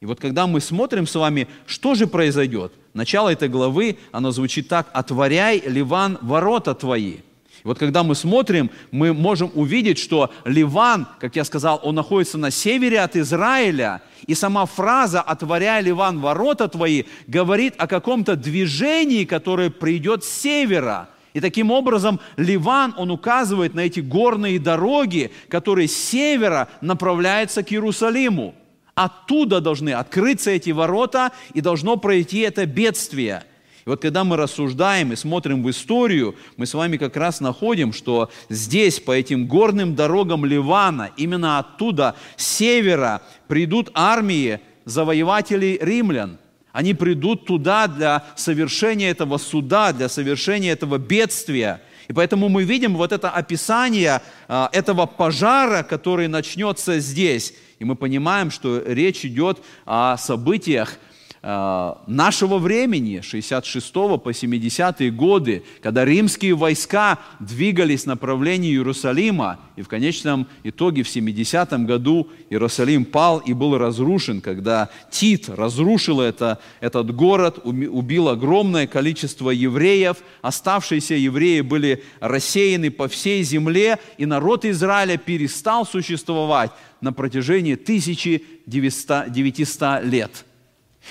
И 0.00 0.06
вот 0.06 0.18
когда 0.20 0.46
мы 0.46 0.60
смотрим 0.60 1.06
с 1.06 1.14
вами, 1.14 1.46
что 1.66 1.94
же 1.94 2.06
произойдет– 2.06 2.72
начало 2.94 3.30
этой 3.30 3.48
главы, 3.48 3.98
оно 4.12 4.30
звучит 4.30 4.68
так, 4.68 4.88
«Отворяй, 4.94 5.62
Ливан, 5.66 6.18
ворота 6.22 6.74
твои». 6.74 7.18
Вот 7.64 7.78
когда 7.78 8.02
мы 8.02 8.14
смотрим, 8.14 8.70
мы 8.90 9.14
можем 9.14 9.50
увидеть, 9.54 9.98
что 9.98 10.30
Ливан, 10.44 11.08
как 11.18 11.34
я 11.34 11.44
сказал, 11.44 11.80
он 11.82 11.94
находится 11.94 12.36
на 12.36 12.50
севере 12.50 13.00
от 13.00 13.16
Израиля, 13.16 14.02
и 14.26 14.34
сама 14.34 14.66
фраза 14.66 15.22
«отворяй, 15.22 15.82
Ливан, 15.82 16.20
ворота 16.20 16.68
твои» 16.68 17.04
говорит 17.26 17.72
о 17.78 17.86
каком-то 17.86 18.36
движении, 18.36 19.24
которое 19.24 19.70
придет 19.70 20.24
с 20.24 20.28
севера. 20.28 21.08
И 21.32 21.40
таким 21.40 21.70
образом 21.70 22.20
Ливан, 22.36 22.94
он 22.98 23.10
указывает 23.10 23.72
на 23.72 23.80
эти 23.80 24.00
горные 24.00 24.60
дороги, 24.60 25.32
которые 25.48 25.88
с 25.88 25.96
севера 25.96 26.68
направляются 26.82 27.62
к 27.62 27.72
Иерусалиму. 27.72 28.54
Оттуда 28.94 29.62
должны 29.62 29.94
открыться 29.94 30.50
эти 30.50 30.68
ворота, 30.68 31.32
и 31.54 31.62
должно 31.62 31.96
пройти 31.96 32.40
это 32.40 32.66
бедствие. 32.66 33.42
И 33.86 33.90
вот 33.90 34.00
когда 34.00 34.24
мы 34.24 34.36
рассуждаем 34.36 35.12
и 35.12 35.16
смотрим 35.16 35.62
в 35.62 35.68
историю, 35.68 36.36
мы 36.56 36.64
с 36.64 36.72
вами 36.72 36.96
как 36.96 37.16
раз 37.16 37.40
находим, 37.40 37.92
что 37.92 38.30
здесь, 38.48 38.98
по 38.98 39.12
этим 39.12 39.46
горным 39.46 39.94
дорогам 39.94 40.46
Ливана, 40.46 41.10
именно 41.18 41.58
оттуда, 41.58 42.16
с 42.36 42.46
севера, 42.46 43.20
придут 43.46 43.90
армии 43.92 44.60
завоевателей 44.86 45.78
римлян. 45.80 46.38
Они 46.72 46.94
придут 46.94 47.46
туда 47.46 47.86
для 47.86 48.24
совершения 48.36 49.10
этого 49.10 49.36
суда, 49.36 49.92
для 49.92 50.08
совершения 50.08 50.72
этого 50.72 50.96
бедствия. 50.96 51.82
И 52.08 52.12
поэтому 52.12 52.48
мы 52.48 52.64
видим 52.64 52.96
вот 52.96 53.12
это 53.12 53.30
описание 53.30 54.22
а, 54.48 54.70
этого 54.72 55.06
пожара, 55.06 55.82
который 55.82 56.26
начнется 56.26 56.98
здесь. 57.00 57.54
И 57.78 57.84
мы 57.84 57.96
понимаем, 57.96 58.50
что 58.50 58.82
речь 58.84 59.24
идет 59.24 59.58
о 59.84 60.16
событиях 60.16 60.98
нашего 61.44 62.56
времени, 62.56 63.20
66 63.20 63.92
по 63.92 64.30
70-е 64.30 65.10
годы, 65.10 65.62
когда 65.82 66.06
римские 66.06 66.54
войска 66.54 67.18
двигались 67.38 68.04
в 68.04 68.06
направлении 68.06 68.70
Иерусалима, 68.70 69.60
и 69.76 69.82
в 69.82 69.88
конечном 69.88 70.46
итоге 70.62 71.02
в 71.02 71.14
70-м 71.14 71.84
году 71.84 72.30
Иерусалим 72.48 73.04
пал 73.04 73.40
и 73.40 73.52
был 73.52 73.76
разрушен, 73.76 74.40
когда 74.40 74.88
Тит 75.10 75.50
разрушил 75.50 76.22
это, 76.22 76.60
этот 76.80 77.14
город, 77.14 77.58
убил 77.62 78.30
огромное 78.30 78.86
количество 78.86 79.50
евреев, 79.50 80.16
оставшиеся 80.40 81.14
евреи 81.14 81.60
были 81.60 82.02
рассеяны 82.20 82.90
по 82.90 83.06
всей 83.06 83.42
земле, 83.42 83.98
и 84.16 84.24
народ 84.24 84.64
Израиля 84.64 85.18
перестал 85.18 85.84
существовать 85.84 86.70
на 87.02 87.12
протяжении 87.12 87.74
1900 87.74 90.04
лет. 90.04 90.46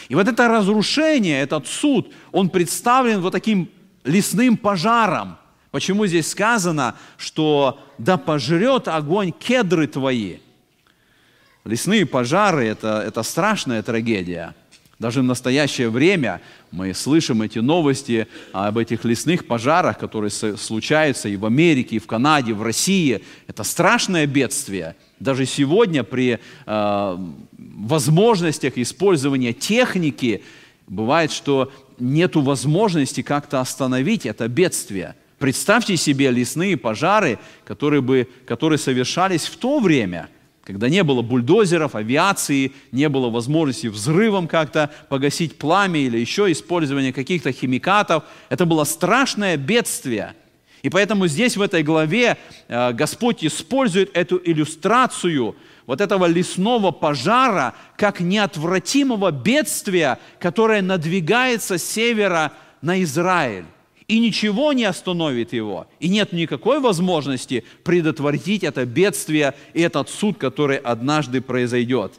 И 0.09 0.15
вот 0.15 0.27
это 0.27 0.47
разрушение, 0.47 1.41
этот 1.41 1.67
суд, 1.67 2.11
он 2.31 2.49
представлен 2.49 3.21
вот 3.21 3.31
таким 3.31 3.69
лесным 4.03 4.57
пожаром. 4.57 5.37
Почему 5.71 6.05
здесь 6.05 6.29
сказано, 6.29 6.95
что 7.17 7.79
да 7.97 8.17
пожрет 8.17 8.87
огонь 8.87 9.31
кедры 9.31 9.87
твои? 9.87 10.37
Лесные 11.65 12.05
пожары 12.05 12.65
это,– 12.65 13.03
это 13.07 13.23
страшная 13.23 13.81
трагедия– 13.81 14.55
даже 15.03 15.19
в 15.19 15.25
настоящее 15.25 15.89
время 15.89 16.39
мы 16.71 16.93
слышим 16.93 17.41
эти 17.41 17.59
новости 17.59 18.25
об 18.53 18.77
этих 18.77 19.03
лесных 19.03 19.45
пожарах, 19.47 19.97
которые 19.97 20.29
случаются 20.29 21.27
и 21.27 21.35
в 21.35 21.45
Америке, 21.45 21.97
и 21.97 21.99
в 21.99 22.07
Канаде, 22.07 22.51
и 22.51 22.53
в 22.53 22.61
России. 22.61 23.21
Это 23.47 23.63
страшное 23.63 24.25
бедствие. 24.27 24.95
Даже 25.19 25.45
сегодня 25.45 26.05
при 26.05 26.39
э, 26.65 27.17
возможностях 27.73 28.77
использования 28.77 29.53
техники 29.53 30.43
бывает, 30.87 31.31
что 31.31 31.71
нет 31.99 32.35
возможности 32.35 33.21
как-то 33.21 33.59
остановить 33.59 34.25
это 34.25 34.47
бедствие. 34.47 35.15
Представьте 35.39 35.97
себе 35.97 36.31
лесные 36.31 36.77
пожары, 36.77 37.39
которые, 37.65 38.01
бы, 38.01 38.29
которые 38.45 38.79
совершались 38.79 39.45
в 39.45 39.57
то 39.57 39.79
время– 39.79 40.29
когда 40.63 40.87
не 40.87 41.03
было 41.03 41.21
бульдозеров, 41.21 41.95
авиации, 41.95 42.71
не 42.91 43.09
было 43.09 43.29
возможности 43.29 43.87
взрывом 43.87 44.47
как-то 44.47 44.91
погасить 45.09 45.57
пламя 45.57 45.99
или 45.99 46.17
еще 46.17 46.49
использование 46.51 47.11
каких-то 47.11 47.51
химикатов. 47.51 48.23
Это 48.49 48.65
было 48.65 48.85
страшное 48.85 49.57
бедствие. 49.57 50.35
И 50.81 50.89
поэтому 50.89 51.27
здесь 51.27 51.57
в 51.57 51.61
этой 51.61 51.83
главе 51.83 52.37
э, 52.67 52.93
Господь 52.93 53.43
использует 53.43 54.15
эту 54.15 54.41
иллюстрацию 54.43 55.55
вот 55.85 56.01
этого 56.01 56.25
лесного 56.25 56.91
пожара 56.91 57.73
как 57.97 58.19
неотвратимого 58.19 59.31
бедствия, 59.31 60.19
которое 60.39 60.81
надвигается 60.81 61.77
с 61.77 61.83
севера 61.83 62.53
на 62.81 63.01
Израиль 63.03 63.65
и 64.07 64.19
ничего 64.19 64.73
не 64.73 64.83
остановит 64.83 65.53
его. 65.53 65.87
И 65.99 66.09
нет 66.09 66.33
никакой 66.33 66.79
возможности 66.79 67.63
предотвратить 67.83 68.63
это 68.63 68.85
бедствие 68.85 69.53
и 69.73 69.81
этот 69.81 70.09
суд, 70.09 70.37
который 70.37 70.77
однажды 70.77 71.41
произойдет. 71.41 72.13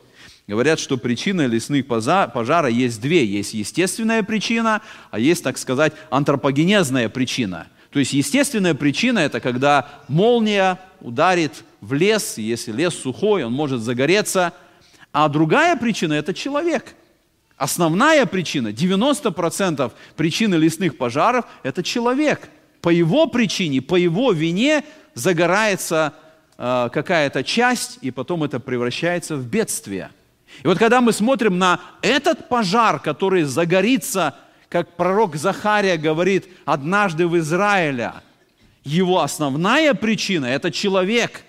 говорят, 0.47 0.79
что 0.79 0.97
причины 0.97 1.43
лесных 1.43 1.87
пожара 1.87 2.69
есть 2.69 3.01
две. 3.01 3.25
Есть 3.25 3.55
естественная 3.55 4.23
причина, 4.23 4.83
а 5.11 5.19
есть, 5.19 5.45
так 5.45 5.59
сказать, 5.59 5.93
антропогенезная 6.11 7.09
причина. 7.09 7.69
То 7.95 8.01
есть 8.01 8.13
естественная 8.13 8.75
причина– 8.75 9.19
это 9.21 9.39
когда 9.39 9.89
молния 10.09 10.81
ударит 11.01 11.63
в 11.81 11.93
лес, 11.93 12.39
и 12.39 12.43
если 12.43 12.73
лес 12.73 12.93
сухой, 12.93 13.45
он 13.45 13.53
может 13.53 13.83
загореться. 13.83 14.53
А 15.13 15.29
другая 15.29 15.77
причина– 15.77 16.13
это 16.15 16.35
человек. 16.35 16.97
Основная 17.57 18.27
причина, 18.27 18.73
90% 18.73 19.93
причины 20.17 20.57
лесных 20.57 20.99
пожаров– 20.99 21.45
это 21.63 21.85
человек. 21.85 22.49
По 22.81 22.89
его 22.89 23.29
причине, 23.29 23.81
по 23.81 23.95
его 23.95 24.33
вине 24.33 24.83
загорается 25.15 26.15
э, 26.59 26.89
какая-то 26.93 27.45
часть, 27.45 27.99
и 28.01 28.11
потом 28.11 28.43
это 28.43 28.59
превращается 28.59 29.37
в 29.37 29.47
бедствие– 29.47 30.11
и 30.63 30.69
вот 30.69 30.79
когда 30.79 31.01
мы 31.01 31.13
смотрим 31.13 31.59
на 31.59 31.81
этот 32.01 32.49
пожар, 32.49 33.01
который 33.01 33.43
загорится, 33.43 34.37
как 34.75 34.97
пророк 34.97 35.37
Захария 35.37 35.97
говорит, 35.97 36.49
однажды 36.65 37.29
в 37.29 37.39
Израиле, 37.39 38.13
его 38.83 39.21
основная 39.21 39.95
причина– 39.95 40.47
это 40.47 40.73
человек, 40.73 41.45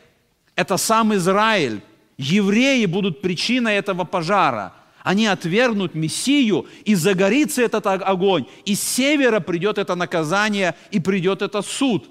это 0.56 0.78
сам 0.78 1.12
Израиль. 1.16 1.82
Евреи 2.20 2.86
будут 2.86 3.24
причиной 3.24 3.78
этого 3.78 4.04
пожара. 4.04 4.74
Они 5.02 5.26
отвергнут 5.26 5.96
Мессию, 5.96 6.68
и 6.84 6.94
загорится 6.94 7.64
этот 7.64 7.88
огонь. 7.88 8.46
И 8.64 8.76
с 8.76 8.84
севера 8.84 9.40
придет 9.40 9.80
это 9.80 9.96
наказание, 9.96 10.76
и 10.92 11.00
придет 11.00 11.42
этот 11.42 11.66
суд. 11.66 12.08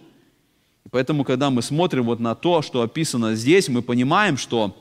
Поэтому, 0.90 1.22
когда 1.22 1.48
мы 1.48 1.62
смотрим 1.62 2.06
вот 2.06 2.18
на 2.18 2.34
то, 2.34 2.60
что 2.60 2.82
описано 2.82 3.36
здесь, 3.36 3.68
мы 3.68 3.82
понимаем, 3.82 4.36
что 4.36 4.76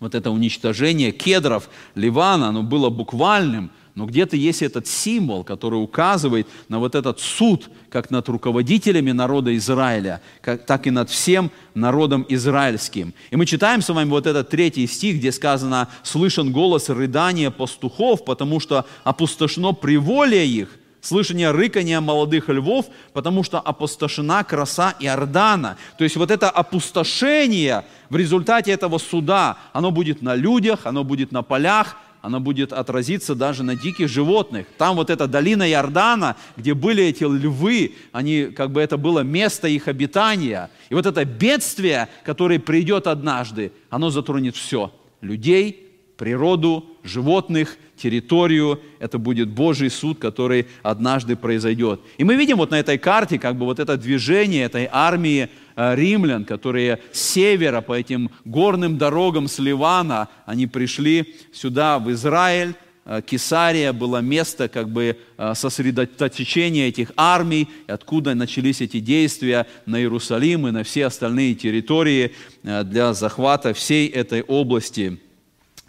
вот 0.00 0.14
это 0.14 0.30
уничтожение 0.30 1.12
кедров 1.12 1.70
Ливана, 1.94 2.48
оно 2.48 2.62
было 2.62 2.90
буквальным, 2.90 3.70
но 3.94 4.06
где-то 4.06 4.36
есть 4.36 4.62
этот 4.62 4.86
символ, 4.86 5.44
который 5.44 5.76
указывает 5.76 6.46
на 6.68 6.78
вот 6.78 6.94
этот 6.94 7.20
суд, 7.20 7.68
как 7.90 8.10
над 8.10 8.26
руководителями 8.28 9.12
народа 9.12 9.54
Израиля, 9.56 10.22
как, 10.40 10.64
так 10.64 10.86
и 10.86 10.90
над 10.90 11.10
всем 11.10 11.50
народом 11.74 12.24
израильским. 12.30 13.12
И 13.30 13.36
мы 13.36 13.44
читаем 13.44 13.82
с 13.82 13.88
вами 13.90 14.08
вот 14.08 14.26
этот 14.26 14.48
третий 14.48 14.86
стих, 14.86 15.16
где 15.16 15.30
сказано 15.30 15.88
«Слышен 16.02 16.52
голос 16.52 16.88
рыдания 16.88 17.50
пастухов, 17.50 18.24
потому 18.24 18.60
что 18.60 18.86
опустошено 19.04 19.72
приволие 19.72 20.46
их, 20.46 20.78
слышание 21.02 21.50
рыкания 21.50 22.00
молодых 22.00 22.48
львов, 22.48 22.86
потому 23.12 23.42
что 23.42 23.60
опустошена 23.60 24.42
краса 24.44 24.94
Иордана. 25.00 25.76
То 25.98 26.04
есть 26.04 26.16
вот 26.16 26.30
это 26.30 26.48
опустошение 26.48 27.84
в 28.08 28.16
результате 28.16 28.70
этого 28.70 28.96
суда, 28.96 29.58
оно 29.74 29.90
будет 29.90 30.22
на 30.22 30.34
людях, 30.34 30.86
оно 30.86 31.04
будет 31.04 31.30
на 31.30 31.42
полях, 31.42 31.96
оно 32.22 32.38
будет 32.38 32.72
отразиться 32.72 33.34
даже 33.34 33.64
на 33.64 33.74
диких 33.74 34.08
животных. 34.08 34.66
Там 34.78 34.96
вот 34.96 35.10
эта 35.10 35.26
долина 35.26 35.68
Иордана, 35.68 36.36
где 36.56 36.72
были 36.72 37.04
эти 37.04 37.24
львы, 37.24 37.94
они, 38.12 38.44
как 38.56 38.70
бы 38.70 38.80
это 38.80 38.96
было 38.96 39.20
место 39.20 39.66
их 39.66 39.88
обитания. 39.88 40.70
И 40.88 40.94
вот 40.94 41.04
это 41.04 41.24
бедствие, 41.24 42.08
которое 42.24 42.60
придет 42.60 43.08
однажды, 43.08 43.72
оно 43.90 44.10
затронет 44.10 44.54
все. 44.54 44.92
Людей, 45.20 45.90
природу, 46.16 46.86
животных, 47.02 47.76
территорию. 47.96 48.80
Это 49.00 49.18
будет 49.18 49.48
Божий 49.48 49.90
суд, 49.90 50.20
который 50.20 50.68
однажды 50.84 51.34
произойдет. 51.34 52.00
И 52.18 52.24
мы 52.24 52.36
видим 52.36 52.58
вот 52.58 52.70
на 52.70 52.78
этой 52.78 52.98
карте 52.98 53.38
как 53.40 53.56
бы 53.56 53.64
вот 53.64 53.80
это 53.80 53.96
движение 53.96 54.64
этой 54.64 54.88
армии 54.90 55.48
римлян, 55.76 56.44
которые 56.44 57.00
с 57.12 57.20
севера 57.20 57.80
по 57.80 57.92
этим 57.92 58.30
горным 58.44 58.98
дорогам 58.98 59.48
с 59.48 59.58
Ливана, 59.58 60.28
они 60.46 60.66
пришли 60.66 61.34
сюда, 61.52 61.98
в 61.98 62.10
Израиль, 62.12 62.74
э, 63.04 63.22
Кесария 63.24 63.92
было 63.92 64.18
место 64.18 64.68
как 64.68 64.88
бы 64.88 65.16
э, 65.36 65.52
сосредоточения 65.54 66.88
этих 66.88 67.12
армий, 67.16 67.68
откуда 67.86 68.34
начались 68.34 68.80
эти 68.80 69.00
действия 69.00 69.66
на 69.86 70.00
Иерусалим 70.00 70.68
и 70.68 70.70
на 70.70 70.84
все 70.84 71.06
остальные 71.06 71.54
территории 71.54 72.32
для 72.62 73.12
захвата 73.14 73.74
всей 73.74 74.08
этой 74.08 74.42
области. 74.42 75.18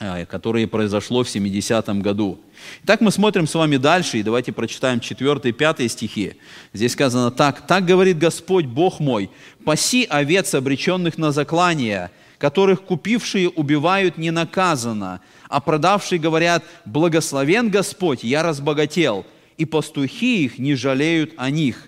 Э, 0.05 0.25
которое 0.25 0.67
произошло 0.67 1.23
в 1.23 1.27
70-м 1.27 2.01
году. 2.01 2.37
Итак, 2.83 2.99
мы 2.99 3.09
смотрим 3.09 3.47
с 3.47 3.55
вами 3.55 3.77
дальше, 3.77 4.17
и 4.17 4.23
давайте 4.23 4.51
прочитаем 4.51 4.99
4 4.99 5.39
и 5.45 5.51
5 5.53 5.89
стихи. 5.89 6.33
Здесь 6.73 6.91
сказано 6.91 7.31
так. 7.31 7.65
«Так 7.65 7.85
говорит 7.85 8.17
Господь, 8.17 8.65
Бог 8.65 8.99
мой, 8.99 9.29
паси 9.63 10.05
овец, 10.09 10.53
обреченных 10.55 11.17
на 11.17 11.31
заклание, 11.31 12.11
которых 12.37 12.81
купившие 12.81 13.47
убивают 13.47 14.17
ненаказанно, 14.17 15.21
а 15.47 15.61
продавшие 15.61 16.19
говорят, 16.19 16.65
благословен 16.83 17.69
Господь, 17.69 18.25
я 18.25 18.43
разбогател, 18.43 19.25
и 19.57 19.63
пастухи 19.63 20.43
их 20.43 20.59
не 20.59 20.75
жалеют 20.75 21.31
о 21.37 21.49
них». 21.49 21.87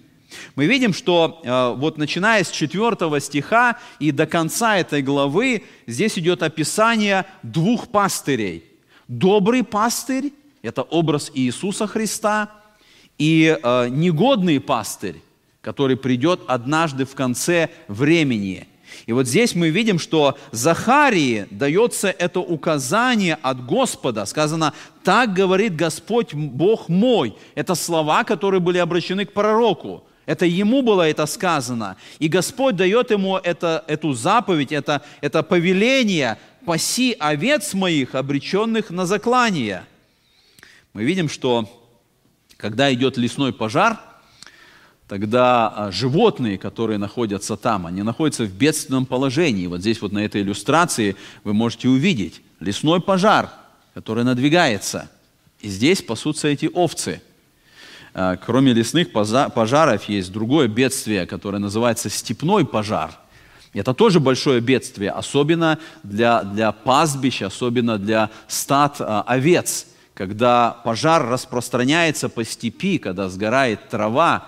Мы 0.56 0.66
видим, 0.66 0.94
что 0.94 1.42
э, 1.44 1.76
вот 1.78 1.98
начиная 1.98 2.44
с 2.44 2.52
4 2.52 3.20
стиха 3.20 3.78
и 4.00 4.12
до 4.12 4.26
конца 4.26 4.78
этой 4.78 5.02
главы, 5.02 5.64
здесь 5.88 6.18
идет 6.18 6.44
описание 6.44 7.26
двух 7.44 7.88
пастырей. 7.90 8.64
Добрый 9.08 9.64
пастырь– 9.64 10.34
это 10.62 10.82
образ 10.82 11.32
Иисуса 11.34 11.88
Христа, 11.88 12.52
и 13.18 13.58
э, 13.62 13.88
негодный 13.90 14.60
пастырь, 14.60 15.22
который 15.62 15.96
придет 15.96 16.42
однажды 16.48 17.06
в 17.06 17.16
конце 17.16 17.70
времени. 17.88 18.68
И 19.06 19.14
вот 19.14 19.28
здесь 19.28 19.56
мы 19.56 19.70
видим, 19.70 20.00
что 20.00 20.38
Захарии 20.52 21.48
дается 21.52 22.10
это 22.10 22.40
указание 22.40 23.38
от 23.42 23.66
Господа. 23.66 24.26
Сказано, 24.26 24.74
так 25.04 25.34
говорит 25.34 25.76
Господь 25.76 26.34
Бог 26.34 26.90
мой. 26.90 27.36
Это 27.56 27.76
слова, 27.76 28.24
которые 28.24 28.62
были 28.62 28.78
обращены 28.78 29.26
к 29.26 29.34
пророку. 29.34 30.04
Это 30.26 30.46
ему 30.46 30.82
было 30.82 31.08
это 31.08 31.26
сказано. 31.26 31.98
И 32.20 32.28
Господь 32.28 32.76
дает 32.76 33.12
ему 33.12 33.38
это, 33.38 33.84
эту 33.88 34.14
заповедь, 34.14 34.72
это, 34.72 35.04
это 35.22 35.44
повеление 35.44 36.38
«паси 36.66 37.16
овец 37.20 37.74
моих, 37.74 38.16
обреченных 38.16 38.90
на 38.90 39.06
заклание». 39.06 39.86
Мы 40.94 41.04
видим, 41.04 41.30
что 41.30 41.70
когда 42.58 42.92
идет 42.94 43.18
лесной 43.18 43.54
пожар, 43.54 44.00
тогда 45.08 45.68
а, 45.68 45.92
животные, 45.92 46.58
которые 46.58 46.98
находятся 46.98 47.58
там, 47.58 47.86
они 47.86 48.02
находятся 48.02 48.46
в 48.46 48.52
бедственном 48.52 49.06
положении. 49.06 49.68
Вот 49.68 49.82
здесь 49.82 50.02
вот 50.02 50.12
на 50.12 50.26
этой 50.26 50.42
иллюстрации 50.42 51.16
вы 51.44 51.54
можете 51.54 51.90
увидеть 51.90 52.42
лесной 52.60 53.02
пожар, 53.02 53.52
который 53.94 54.24
надвигается. 54.24 55.12
И 55.60 55.70
здесь 55.70 56.02
пасутся 56.02 56.48
эти 56.48 56.66
овцы– 56.74 57.22
кроме 58.46 58.72
лесных 58.74 59.12
пожаров 59.12 60.06
есть 60.06 60.32
другое 60.32 60.68
бедствие, 60.68 61.26
которое 61.26 61.58
называется 61.60 62.10
степной 62.10 62.66
пожар. 62.66 63.12
Это 63.74 63.94
тоже 63.94 64.22
большое 64.22 64.62
бедствие, 64.62 65.12
особенно 65.12 65.80
для, 66.04 66.44
для 66.44 66.72
пастбищ, 66.72 67.42
особенно 67.42 67.98
для 67.98 68.30
стад 68.48 69.02
э, 69.02 69.04
овец. 69.04 69.88
Когда 70.14 70.72
пожар 70.86 71.28
распространяется 71.28 72.30
по 72.30 72.46
степи, 72.46 73.00
когда 73.00 73.28
сгорает 73.28 73.90
трава, 73.90 74.48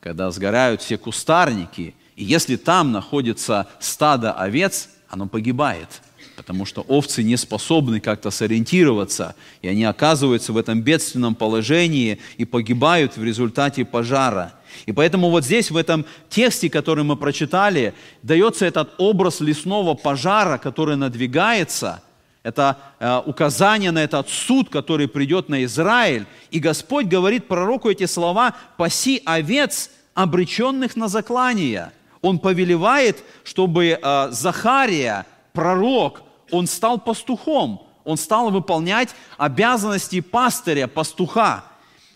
когда 0.00 0.30
сгорают 0.30 0.80
все 0.80 0.96
кустарники, 0.96 1.94
и 2.16 2.24
если 2.24 2.56
там 2.56 2.92
находится 2.92 3.68
стадо 3.78 4.32
овец, 4.32 4.88
оно 5.10 5.26
погибает– 5.26 5.88
потому 6.42 6.64
что 6.64 6.80
овцы 6.82 7.22
не 7.22 7.36
способны 7.36 8.00
как-то 8.00 8.32
сориентироваться, 8.32 9.36
и 9.62 9.68
они 9.68 9.84
оказываются 9.84 10.52
в 10.52 10.56
этом 10.56 10.82
бедственном 10.82 11.36
положении 11.36 12.18
и 12.36 12.44
погибают 12.44 13.16
в 13.16 13.22
результате 13.22 13.84
пожара. 13.84 14.52
И 14.86 14.90
поэтому 14.90 15.30
вот 15.30 15.44
здесь, 15.44 15.70
в 15.70 15.76
этом 15.76 16.04
тексте, 16.28 16.68
который 16.68 17.04
мы 17.04 17.16
прочитали, 17.16 17.94
дается 18.24 18.66
этот 18.66 18.94
образ 18.98 19.38
лесного 19.40 19.94
пожара, 19.94 20.58
который 20.58 20.96
надвигается, 20.96 22.02
это 22.42 22.78
э, 22.98 23.22
указание 23.24 23.92
на 23.92 24.02
этот 24.02 24.28
суд, 24.28 24.68
который 24.68 25.06
придет 25.06 25.48
на 25.48 25.62
Израиль. 25.62 26.26
И 26.50 26.58
Господь 26.58 27.06
говорит 27.06 27.46
пророку 27.46 27.88
эти 27.88 28.06
слова 28.06 28.56
«паси 28.76 29.22
овец, 29.24 29.90
обреченных 30.14 30.96
на 30.96 31.06
заклание». 31.06 31.92
Он 32.20 32.40
повелевает, 32.40 33.22
чтобы 33.44 33.96
э, 34.02 34.28
Захария, 34.32 35.24
пророк, 35.52 36.22
он 36.52 36.68
стал 36.68 37.00
пастухом, 37.00 37.82
он 38.04 38.16
стал 38.16 38.50
выполнять 38.50 39.08
обязанности 39.38 40.20
пастыря, 40.20 40.86
пастуха. 40.86 41.64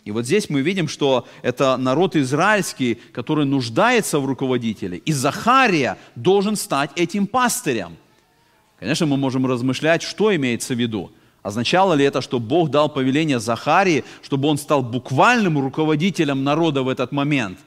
И 0.05 0.11
вот 0.11 0.25
здесь 0.25 0.49
мы 0.49 0.61
видим, 0.61 0.87
что 0.87 1.27
это 1.41 1.75
народ 1.75 2.15
израильский, 2.15 2.95
который 3.11 3.45
нуждается 3.45 4.19
в 4.19 4.25
руководителе. 4.25 4.99
И 4.99 5.11
Захария 5.11 5.97
должен 6.15 6.55
стать 6.55 6.91
этим 6.95 7.27
пастырем. 7.27 7.97
Конечно, 8.79 9.05
мы 9.05 9.17
можем 9.17 9.45
размышлять, 9.45 10.03
что 10.03 10.33
имеется 10.33 10.75
в 10.75 10.79
виду. 10.79 11.11
Означало 11.43 11.93
ли 11.93 12.05
это, 12.05 12.21
что 12.21 12.39
Бог 12.39 12.69
дал 12.69 12.89
повеление 12.89 13.39
Захарии, 13.39 14.05
чтобы 14.21 14.47
он 14.47 14.57
стал 14.57 14.83
буквальным 14.83 15.57
руководителем 15.59 16.43
народа 16.43 16.83
в 16.83 16.89
этот 16.89 17.11
момент? 17.11 17.59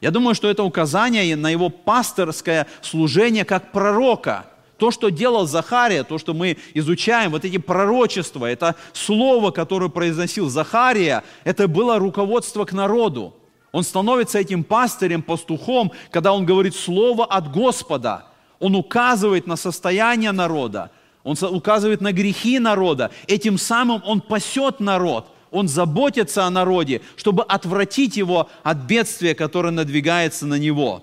Я 0.00 0.10
думаю, 0.10 0.34
что 0.34 0.50
это 0.50 0.64
указание 0.64 1.36
на 1.36 1.48
его 1.48 1.70
пасторское 1.70 2.66
служение 2.82 3.44
как 3.44 3.72
пророка– 3.72 4.46
То, 4.78 4.90
что 4.90 5.10
делал 5.10 5.46
Захария, 5.46 6.04
то, 6.04 6.18
что 6.18 6.34
мы 6.34 6.58
изучаем, 6.74 7.30
вот 7.30 7.44
эти 7.44 7.56
пророчества, 7.56 8.46
это 8.46 8.76
слово, 8.92 9.50
которое 9.50 9.88
произносил 9.88 10.50
Захария, 10.50 11.24
это 11.44 11.66
было 11.66 11.98
руководство 11.98 12.64
к 12.64 12.72
народу. 12.72 13.34
Он 13.72 13.82
становится 13.84 14.38
этим 14.38 14.64
пастырем, 14.64 15.22
пастухом, 15.22 15.92
когда 16.10 16.32
он 16.32 16.44
говорит 16.44 16.74
слово 16.74 17.24
от 17.24 17.50
Господа. 17.50 18.26
Он 18.58 18.74
указывает 18.74 19.46
на 19.46 19.56
состояние 19.56 20.32
народа, 20.32 20.90
он 21.24 21.36
указывает 21.42 22.00
на 22.00 22.12
грехи 22.12 22.58
народа. 22.58 23.10
Этим 23.26 23.58
самым 23.58 24.02
он 24.06 24.20
пасет 24.20 24.80
народ, 24.80 25.26
он 25.50 25.68
заботится 25.68 26.44
о 26.44 26.50
народе, 26.50 27.00
чтобы 27.16 27.42
отвратить 27.42 28.16
его 28.16 28.48
от 28.62 28.78
бедствия, 28.78 29.34
которое 29.34 29.70
надвигается 29.70 30.46
на 30.46 30.54
него. 30.54 31.02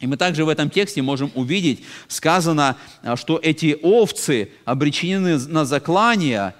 И 0.00 0.06
мы 0.06 0.16
также 0.16 0.44
в 0.44 0.48
этом 0.48 0.70
тексте 0.70 1.02
можем 1.02 1.32
увидеть, 1.34 1.84
сказано, 2.06 2.76
а, 3.02 3.16
что 3.16 3.38
эти 3.42 3.76
овцы 3.82 4.50
обречены 4.64 5.38
на 5.38 5.64
заклание, 5.64 6.54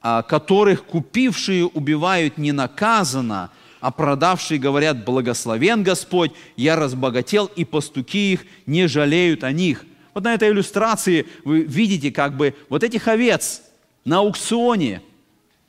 а, 0.00 0.22
которых 0.22 0.84
купившие 0.84 1.66
убивают 1.66 2.38
не 2.38 2.52
наказано, 2.52 3.50
а 3.80 3.90
продавшие 3.90 4.60
говорят, 4.60 5.04
благословен 5.04 5.82
Господь, 5.82 6.32
я 6.56 6.76
разбогател, 6.76 7.46
и 7.46 7.64
пастуки 7.64 8.32
их 8.32 8.46
не 8.66 8.86
жалеют 8.86 9.42
о 9.42 9.52
них. 9.52 9.84
Вот 10.14 10.24
на 10.24 10.34
этой 10.34 10.50
иллюстрации 10.50 11.26
вы 11.44 11.62
видите 11.62 12.10
как 12.10 12.36
бы 12.36 12.54
вот 12.68 12.84
этих 12.84 13.08
овец 13.08 13.62
на 14.04 14.18
аукционе, 14.18 15.02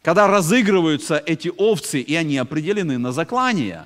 когда 0.03 0.27
разыгрываются 0.27 1.21
эти 1.25 1.51
овцы, 1.57 1.99
и 1.99 2.15
они 2.15 2.37
определены 2.37 2.97
на 2.97 3.11
заклание. 3.11 3.85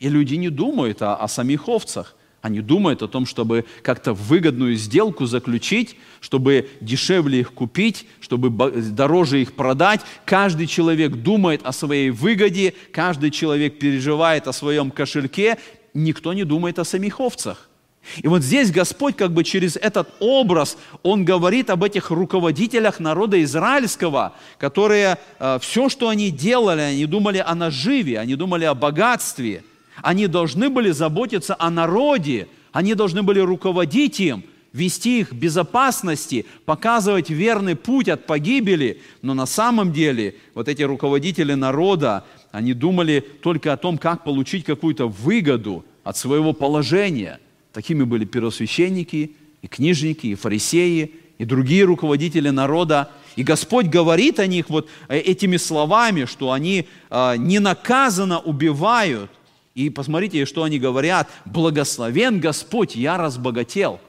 И 0.00 0.08
люди 0.08 0.34
не 0.34 0.50
думают 0.50 1.00
о, 1.00 1.14
о 1.14 1.28
самих 1.28 1.68
овцах. 1.68 2.16
Они 2.42 2.60
думают 2.60 3.02
о 3.02 3.08
том, 3.08 3.24
чтобы 3.24 3.64
как-то 3.82 4.14
выгодную 4.14 4.74
сделку 4.74 5.26
заключить, 5.26 5.96
чтобы 6.20 6.68
дешевле 6.80 7.38
их 7.38 7.52
купить, 7.52 8.04
чтобы 8.20 8.50
дороже 8.50 9.40
их 9.40 9.52
продать. 9.52 10.00
Каждый 10.24 10.66
человек 10.66 11.12
думает 11.12 11.60
о 11.64 11.70
своей 11.70 12.10
выгоде, 12.10 12.74
каждый 12.92 13.30
человек 13.30 13.78
переживает 13.78 14.48
о 14.48 14.52
своем 14.52 14.90
кошельке, 14.90 15.56
никто 15.94 16.32
не 16.32 16.42
думает 16.42 16.80
о 16.80 16.84
самих 16.84 17.20
овцах. 17.20 17.68
И 18.16 18.26
вот 18.26 18.42
здесь 18.42 18.72
Господь 18.72 19.14
как 19.14 19.32
бы 19.32 19.44
через 19.44 19.76
этот 19.76 20.12
образ, 20.18 20.76
Он 21.04 21.24
говорит 21.24 21.70
об 21.70 21.84
этих 21.84 22.10
руководителях 22.10 22.98
народа 22.98 23.40
израильского, 23.44 24.32
которые 24.58 25.18
э, 25.38 25.60
все, 25.60 25.88
что 25.88 26.08
они 26.08 26.32
делали, 26.32 26.80
они 26.80 27.06
думали 27.06 27.38
о 27.38 27.54
наживе, 27.54 28.18
они 28.18 28.34
думали 28.34 28.64
о 28.64 28.74
богатстве– 28.74 29.62
они 30.00 30.26
должны 30.26 30.70
были 30.70 30.90
заботиться 30.90 31.54
о 31.58 31.70
народе, 31.70 32.48
они 32.72 32.94
должны 32.94 33.22
были 33.22 33.40
руководить 33.40 34.20
им, 34.20 34.44
вести 34.72 35.20
их 35.20 35.32
в 35.32 35.36
безопасности, 35.36 36.46
показывать 36.64 37.28
верный 37.28 37.76
путь 37.76 38.08
от 38.08 38.26
погибели. 38.26 39.02
Но 39.20 39.34
на 39.34 39.46
самом 39.46 39.92
деле 39.92 40.36
вот 40.54 40.68
эти 40.68 40.82
руководители 40.82 41.54
народа, 41.54 42.24
они 42.50 42.72
думали 42.72 43.20
только 43.20 43.72
о 43.72 43.76
том, 43.76 43.98
как 43.98 44.24
получить 44.24 44.64
какую-то 44.64 45.08
выгоду 45.08 45.84
от 46.04 46.16
своего 46.16 46.52
положения. 46.52 47.38
Такими 47.72 48.04
были 48.04 48.24
первосвященники, 48.24 49.36
и 49.60 49.68
книжники, 49.68 50.26
и 50.26 50.34
фарисеи, 50.34 51.14
и 51.38 51.44
другие 51.44 51.84
руководители 51.84 52.50
народа. 52.50 53.10
И 53.36 53.44
Господь 53.44 53.86
говорит 53.86 54.40
о 54.40 54.46
них 54.46 54.68
вот 54.68 54.88
э, 55.08 55.18
этими 55.18 55.56
словами, 55.56 56.24
что 56.24 56.50
они 56.50 56.88
э, 57.10 57.34
ненаказанно 57.36 58.40
убивают– 58.40 59.30
и 59.74 59.90
посмотрите, 59.90 60.44
что 60.44 60.64
они 60.64 60.78
говорят. 60.78 61.28
«Благословен 61.44 62.40
Господь, 62.40 62.94
я 62.94 63.16
разбогател». 63.16 64.00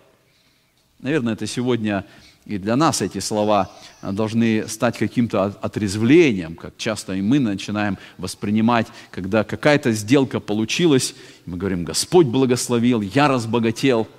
Наверное, 1.00 1.34
это 1.34 1.48
сегодня 1.48 2.06
и 2.46 2.58
для 2.58 2.76
нас 2.76 3.02
эти 3.02 3.20
слова 3.20 3.72
должны 4.02 4.68
стать 4.68 4.98
каким-то 4.98 5.46
отрезвлением, 5.62 6.56
как 6.56 6.76
часто 6.78 7.14
и 7.14 7.22
мы 7.22 7.40
начинаем 7.40 7.98
воспринимать, 8.18 8.88
когда 9.12 9.46
какая-то 9.46 9.94
сделка 9.94 10.42
получилась, 10.42 11.16
мы 11.46 11.56
говорим, 11.56 11.86
Господь 11.86 12.28
благословил, 12.28 13.00
я 13.00 13.30
разбогател. 13.30 14.10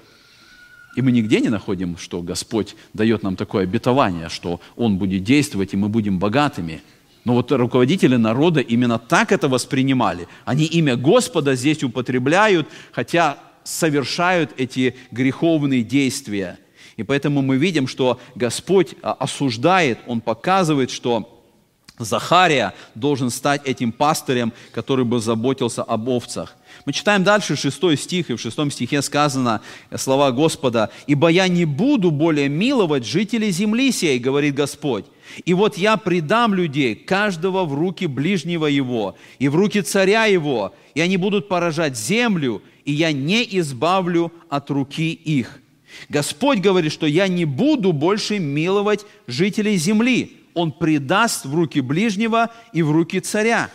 И 0.96 1.02
мы 1.02 1.12
нигде 1.12 1.40
не 1.40 1.50
находим, 1.50 1.98
что 1.98 2.22
Господь 2.22 2.76
дает 2.94 3.22
нам 3.22 3.36
такое 3.36 3.64
обетование, 3.64 4.30
что 4.30 4.60
Он 4.74 4.96
будет 4.96 5.22
действовать, 5.22 5.74
и 5.74 5.76
мы 5.76 5.88
будем 5.90 6.18
богатыми– 6.18 6.82
но 7.24 7.34
вот 7.34 7.50
руководители 7.52 8.16
народа 8.16 8.60
именно 8.60 8.98
так 8.98 9.32
это 9.32 9.48
воспринимали. 9.48 10.28
Они 10.44 10.64
имя 10.64 10.96
Господа 10.96 11.54
здесь 11.54 11.82
употребляют, 11.82 12.68
хотя 12.92 13.38
совершают 13.64 14.52
эти 14.58 14.94
греховные 15.10 15.82
действия. 15.82 16.58
И 16.96 17.02
поэтому 17.02 17.42
мы 17.42 17.56
видим, 17.56 17.88
что 17.88 18.20
Господь 18.34 18.94
а, 19.02 19.14
осуждает, 19.14 19.98
Он 20.06 20.20
показывает, 20.20 20.90
что 20.90 21.30
Захария 21.98 22.74
должен 22.94 23.30
стать 23.30 23.66
этим 23.66 23.90
пастырем, 23.92 24.52
который 24.72 25.04
бы 25.04 25.20
заботился 25.20 25.82
об 25.82 26.08
овцах. 26.08 26.56
Мы 26.86 26.92
читаем 26.92 27.22
дальше 27.22 27.56
шестой 27.56 27.96
стих, 27.96 28.30
и 28.30 28.34
в 28.34 28.40
шестом 28.40 28.70
стихе 28.70 29.00
сказано 29.00 29.60
слова 29.96 30.32
Господа, 30.32 30.90
«Ибо 31.06 31.28
я 31.28 31.46
не 31.46 31.64
буду 31.64 32.10
более 32.10 32.48
миловать 32.48 33.06
жителей 33.06 33.50
земли 33.50 33.92
сей, 33.92 34.18
говорит 34.18 34.54
Господь, 34.54 35.06
и 35.44 35.54
вот 35.54 35.76
я 35.76 35.96
предам 35.96 36.54
людей, 36.54 36.94
каждого 36.94 37.64
в 37.64 37.74
руки 37.74 38.06
ближнего 38.06 38.66
его, 38.66 39.16
и 39.38 39.48
в 39.48 39.56
руки 39.56 39.82
царя 39.82 40.26
его, 40.26 40.74
и 40.94 41.00
они 41.00 41.16
будут 41.16 41.48
поражать 41.48 41.96
землю, 41.96 42.62
и 42.84 42.92
я 42.92 43.12
не 43.12 43.42
избавлю 43.58 44.32
от 44.48 44.70
руки 44.70 45.12
их». 45.12 45.60
Господь 46.08 46.58
говорит, 46.58 46.92
что 46.92 47.06
я 47.06 47.28
не 47.28 47.44
буду 47.44 47.92
больше 47.92 48.38
миловать 48.38 49.06
жителей 49.26 49.76
земли. 49.76 50.36
Он 50.54 50.72
предаст 50.72 51.46
в 51.46 51.54
руки 51.54 51.80
ближнего 51.80 52.50
и 52.72 52.82
в 52.82 52.90
руки 52.90 53.20
царя. 53.20 53.70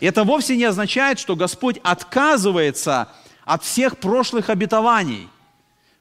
И 0.00 0.06
это 0.06 0.24
вовсе 0.24 0.56
не 0.56 0.64
означает, 0.64 1.18
что 1.18 1.36
Господь 1.36 1.78
отказывается 1.82 3.08
от 3.44 3.64
всех 3.64 3.98
прошлых 3.98 4.50
обетований. 4.50 5.28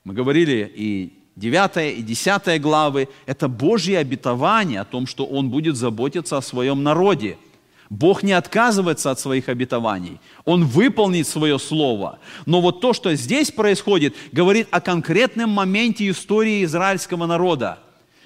Мы 0.04 0.14
говорили 0.14 0.72
и 0.76 1.17
9 1.38 2.00
и 2.00 2.02
10 2.02 2.62
главы– 2.62 3.10
это 3.28 3.48
Божье 3.48 4.00
обетование 4.00 4.82
о 4.82 4.86
том, 4.86 5.06
что 5.06 5.26
Он 5.26 5.50
будет 5.50 5.76
заботиться 5.76 6.38
о 6.38 6.42
своем 6.42 6.84
народе. 6.84 7.38
Бог 7.90 8.24
не 8.24 8.34
отказывается 8.34 9.12
от 9.12 9.20
своих 9.20 9.48
обетований. 9.48 10.20
Он 10.46 10.66
выполнит 10.66 11.28
свое 11.28 11.58
слово. 11.60 12.20
Но 12.46 12.60
вот 12.60 12.82
то, 12.82 12.92
что 12.92 13.14
здесь 13.16 13.52
происходит, 13.52 14.16
говорит 14.32 14.68
о 14.72 14.82
конкретном 14.82 15.52
моменте 15.52 16.10
истории 16.10 16.66
израильского 16.66 17.28
народа, 17.28 17.80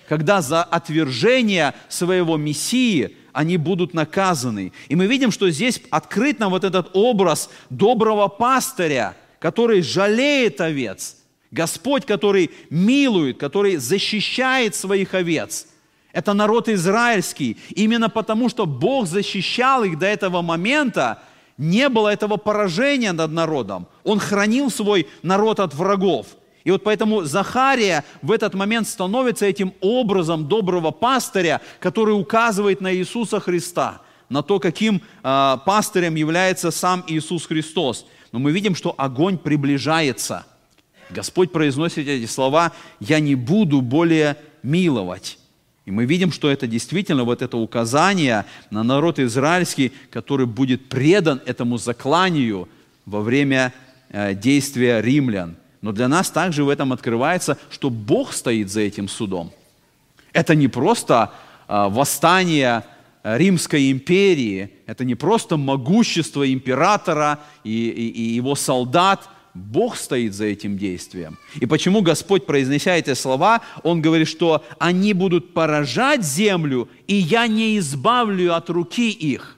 когда 0.07 0.41
за 0.41 0.63
отвержение 0.63 1.73
своего 1.89 2.37
Мессии– 2.37 3.17
они 3.33 3.55
будут 3.55 3.93
наказаны. 3.93 4.73
И 4.89 4.95
мы 4.97 5.07
видим, 5.07 5.31
что 5.31 5.49
здесь 5.49 5.81
открыт 5.89 6.39
нам 6.39 6.51
вот 6.51 6.65
этот 6.65 6.89
образ 6.93 7.49
доброго 7.69 8.27
пастыря, 8.27 9.15
который 9.39 9.81
жалеет 9.81 10.59
овец. 10.59 11.20
Господь, 11.51 12.05
который 12.05 12.51
милует, 12.69 13.37
который 13.37 13.75
защищает 13.77 14.75
своих 14.75 15.13
овец. 15.13 15.67
Это 16.13 16.33
народ 16.33 16.69
израильский. 16.69 17.57
Именно 17.69 18.09
потому, 18.09 18.49
что 18.49 18.65
Бог 18.65 19.07
защищал 19.07 19.83
их 19.83 19.99
до 19.99 20.05
этого 20.05 20.41
момента, 20.41 21.23
не 21.57 21.89
было 21.89 22.09
этого 22.09 22.37
поражения 22.37 23.11
над 23.11 23.31
народом. 23.31 23.87
Он 24.03 24.19
хранил 24.19 24.69
свой 24.69 25.07
народ 25.21 25.59
от 25.59 25.73
врагов– 25.73 26.27
и 26.63 26.71
вот 26.71 26.83
поэтому 26.83 27.23
Захария 27.23 28.03
в 28.21 28.31
этот 28.31 28.53
момент 28.53 28.87
становится 28.87 29.45
этим 29.45 29.73
образом 29.81 30.47
доброго 30.47 30.91
пастыря, 30.91 31.61
который 31.79 32.11
указывает 32.11 32.81
на 32.81 32.93
Иисуса 32.93 33.39
Христа, 33.39 34.01
на 34.29 34.43
то, 34.43 34.59
каким 34.59 35.01
э, 35.23 35.57
пастырем 35.65 36.15
является 36.15 36.71
сам 36.71 37.03
Иисус 37.07 37.47
Христос. 37.47 38.05
Но 38.31 38.39
мы 38.39 38.51
видим, 38.51 38.75
что 38.75 38.93
огонь 38.97 39.37
приближается. 39.37 40.45
Господь 41.13 41.51
произносит 41.51 42.07
эти 42.07 42.25
слова 42.25 42.71
«Я 42.99 43.19
не 43.19 43.35
буду 43.35 43.81
более 43.81 44.37
миловать». 44.63 45.37
И 45.85 45.91
мы 45.91 46.05
видим, 46.05 46.31
что 46.31 46.49
это 46.49 46.67
действительно 46.67 47.23
вот 47.23 47.41
это 47.41 47.57
указание 47.57 48.45
на 48.69 48.83
народ 48.83 49.19
израильский, 49.19 49.91
который 50.11 50.45
будет 50.45 50.89
предан 50.89 51.41
этому 51.45 51.77
закланию 51.77 52.69
во 53.05 53.21
время 53.21 53.73
э, 54.09 54.35
действия 54.35 55.01
римлян. 55.01 55.55
Но 55.81 55.91
для 55.91 56.07
нас 56.07 56.29
также 56.29 56.63
в 56.63 56.69
этом 56.69 56.93
открывается, 56.93 57.57
что 57.71 57.89
Бог 57.89 58.33
стоит 58.33 58.69
за 58.69 58.81
этим 58.81 59.07
судом. 59.07 59.51
Это 60.31 60.53
не 60.53 60.67
просто 60.67 61.31
а, 61.67 61.89
восстание 61.89 62.83
Римской 63.23 63.91
империи, 63.91 64.71
это 64.85 65.03
не 65.05 65.15
просто 65.15 65.57
могущество 65.57 66.51
императора 66.51 67.39
и, 67.63 67.89
и, 67.89 68.07
и 68.09 68.21
его 68.33 68.55
солдат, 68.55 69.27
Бог 69.53 69.97
стоит 69.97 70.33
за 70.33 70.45
этим 70.45 70.77
действием. 70.77 71.37
И 71.55 71.65
почему 71.65 72.01
Господь, 72.01 72.45
произнеся 72.45 72.95
эти 72.95 73.13
слова, 73.13 73.61
Он 73.83 74.01
говорит, 74.01 74.27
что 74.27 74.63
они 74.79 75.13
будут 75.13 75.53
поражать 75.53 76.23
землю, 76.23 76.87
и 77.07 77.15
я 77.15 77.47
не 77.47 77.77
избавлю 77.77 78.55
от 78.55 78.69
руки 78.69 79.09
их. 79.11 79.57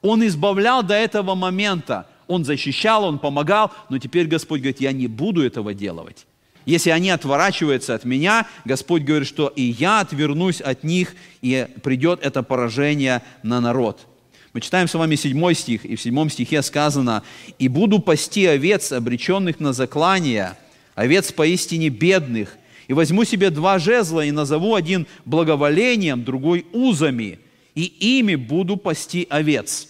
Он 0.00 0.24
избавлял 0.26 0.82
до 0.82 0.94
этого 0.94 1.34
момента. 1.34 2.06
Он 2.28 2.44
защищал, 2.44 3.04
он 3.04 3.18
помогал, 3.18 3.72
но 3.90 3.98
теперь 3.98 4.26
Господь 4.26 4.60
говорит, 4.60 4.80
я 4.80 4.92
не 4.92 5.06
буду 5.06 5.44
этого 5.44 5.74
делать. 5.74 6.26
Если 6.64 6.90
они 6.90 7.10
отворачиваются 7.10 7.94
от 7.94 8.04
меня, 8.04 8.46
Господь 8.64 9.02
говорит, 9.02 9.26
что 9.26 9.48
и 9.48 9.62
я 9.62 10.00
отвернусь 10.00 10.60
от 10.60 10.84
них, 10.84 11.14
и 11.40 11.66
придет 11.82 12.20
это 12.22 12.42
поражение 12.44 13.22
на 13.42 13.60
народ. 13.60 14.06
Мы 14.52 14.60
читаем 14.60 14.86
с 14.86 14.92
вами 14.92 15.14
седьмой 15.14 15.54
стих, 15.54 15.86
и 15.86 15.96
в 15.96 16.02
седьмом 16.02 16.28
стихе 16.28 16.60
сказано, 16.60 17.22
«И 17.58 17.68
буду 17.68 18.00
пасти 18.00 18.44
овец, 18.44 18.92
обреченных 18.92 19.60
на 19.60 19.72
заклание, 19.72 20.58
овец 20.94 21.32
поистине 21.32 21.88
бедных, 21.88 22.58
и 22.86 22.92
возьму 22.92 23.24
себе 23.24 23.48
два 23.48 23.78
жезла, 23.78 24.24
и 24.24 24.30
назову 24.30 24.74
один 24.74 25.06
благоволением, 25.24 26.22
другой 26.22 26.66
узами, 26.72 27.38
и 27.74 27.84
ими 27.84 28.34
буду 28.34 28.76
пасти 28.76 29.26
овец». 29.30 29.88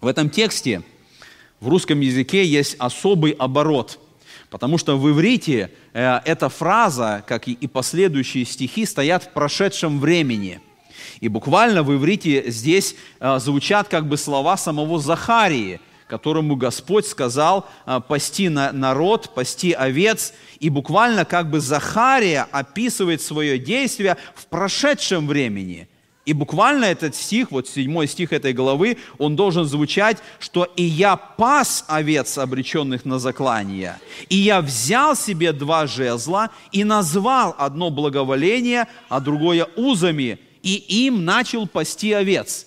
В 0.00 0.06
этом 0.06 0.30
тексте 0.30 0.82
в 1.60 1.68
русском 1.68 2.00
языке 2.00 2.46
есть 2.46 2.76
особый 2.78 3.32
оборот– 3.32 3.98
Потому 4.50 4.78
что 4.78 4.98
в 4.98 5.10
иврите 5.10 5.70
э, 5.92 6.20
эта 6.24 6.48
фраза, 6.48 7.22
как 7.26 7.48
и 7.48 7.66
последующие 7.66 8.46
стихи, 8.46 8.86
стоят 8.86 9.24
в 9.24 9.32
прошедшем 9.34 10.00
времени. 10.00 10.60
И 11.20 11.28
буквально 11.28 11.82
в 11.82 11.94
иврите 11.94 12.50
здесь 12.50 12.94
э, 13.20 13.38
звучат 13.38 13.88
как 13.88 14.06
бы 14.06 14.16
слова 14.16 14.56
самого 14.56 14.98
Захарии, 14.98 15.80
которому 16.06 16.56
Господь 16.56 17.06
сказал 17.06 17.66
э, 17.86 18.00
пасти 18.06 18.48
народ, 18.48 19.34
пасти 19.34 19.72
овец. 19.72 20.32
И 20.60 20.70
буквально 20.70 21.24
как 21.24 21.50
бы 21.50 21.60
Захария 21.60 22.46
описывает 22.50 23.20
свое 23.20 23.58
действие 23.58 24.16
в 24.34 24.46
прошедшем 24.46 25.26
времени– 25.26 25.88
и 26.28 26.34
буквально 26.34 26.84
этот 26.84 27.14
стих, 27.14 27.50
вот 27.50 27.68
седьмой 27.68 28.06
стих 28.06 28.34
этой 28.34 28.52
главы, 28.52 28.98
он 29.16 29.34
должен 29.34 29.64
звучать, 29.64 30.18
что 30.38 30.64
«И 30.76 30.82
я 30.82 31.16
пас 31.16 31.86
овец, 31.88 32.36
обреченных 32.36 33.06
на 33.06 33.18
заклание, 33.18 33.98
и 34.28 34.36
я 34.36 34.60
взял 34.60 35.16
себе 35.16 35.54
два 35.54 35.86
жезла 35.86 36.50
и 36.70 36.84
назвал 36.84 37.56
одно 37.56 37.88
благоволение, 37.88 38.88
а 39.08 39.20
другое 39.20 39.68
узами, 39.74 40.38
и 40.62 41.06
им 41.06 41.24
начал 41.24 41.66
пасти 41.66 42.12
овец». 42.12 42.66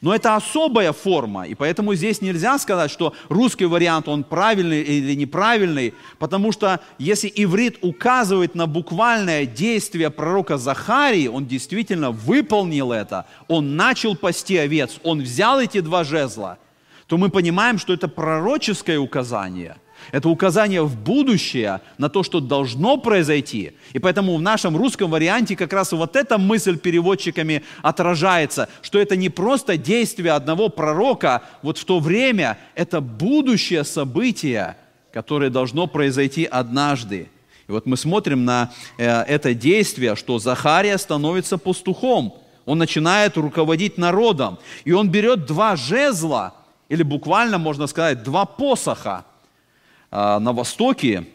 Но 0.00 0.14
это 0.14 0.36
особая 0.36 0.92
форма, 0.92 1.46
и 1.46 1.54
поэтому 1.54 1.94
здесь 1.94 2.20
нельзя 2.20 2.58
сказать, 2.58 2.90
что 2.90 3.14
русский 3.28 3.64
вариант, 3.64 4.08
он 4.08 4.24
правильный 4.24 4.82
или 4.82 5.14
неправильный, 5.14 5.94
потому 6.18 6.52
что 6.52 6.80
если 6.98 7.32
иврит 7.34 7.78
указывает 7.82 8.54
на 8.54 8.66
буквальное 8.66 9.46
действие 9.46 10.10
пророка 10.10 10.58
Захарии, 10.58 11.28
он 11.28 11.46
действительно 11.46 12.10
выполнил 12.10 12.92
это, 12.92 13.26
он 13.48 13.76
начал 13.76 14.16
пасти 14.16 14.56
овец, 14.58 14.98
он 15.02 15.22
взял 15.22 15.60
эти 15.60 15.80
два 15.80 16.04
жезла, 16.04 16.58
то 17.06 17.16
мы 17.16 17.30
понимаем, 17.30 17.78
что 17.78 17.92
это 17.92 18.08
пророческое 18.08 18.98
указание– 18.98 19.76
это 20.12 20.28
указание 20.28 20.82
в 20.82 20.96
будущее 20.96 21.80
на 21.98 22.08
то, 22.08 22.22
что 22.22 22.40
должно 22.40 22.96
произойти. 22.96 23.72
И 23.92 23.98
поэтому 23.98 24.36
в 24.36 24.42
нашем 24.42 24.76
русском 24.76 25.10
варианте 25.10 25.56
как 25.56 25.72
раз 25.72 25.92
вот 25.92 26.16
эта 26.16 26.38
мысль 26.38 26.78
переводчиками 26.78 27.62
отражается, 27.82 28.68
что 28.82 28.98
это 28.98 29.16
не 29.16 29.28
просто 29.28 29.76
действие 29.76 30.32
одного 30.32 30.68
пророка 30.68 31.42
вот 31.62 31.78
в 31.78 31.84
то 31.84 32.00
время, 32.00 32.58
это 32.74 33.00
будущее 33.00 33.84
событие, 33.84 34.76
которое 35.12 35.50
должно 35.50 35.86
произойти 35.86 36.44
однажды. 36.44 37.28
И 37.68 37.72
вот 37.72 37.86
мы 37.86 37.96
смотрим 37.96 38.44
на 38.44 38.72
э, 38.98 39.06
это 39.06 39.54
действие, 39.54 40.16
что 40.16 40.38
Захария 40.38 40.98
становится 40.98 41.56
пастухом. 41.56 42.34
Он 42.66 42.78
начинает 42.78 43.36
руководить 43.36 43.96
народом. 43.96 44.58
И 44.84 44.92
он 44.92 45.08
берет 45.08 45.46
два 45.46 45.76
жезла, 45.76 46.54
или 46.88 47.04
буквально 47.04 47.58
можно 47.58 47.86
сказать, 47.86 48.24
два 48.24 48.44
посоха– 48.44 49.24
на 50.10 50.52
Востоке 50.52 51.26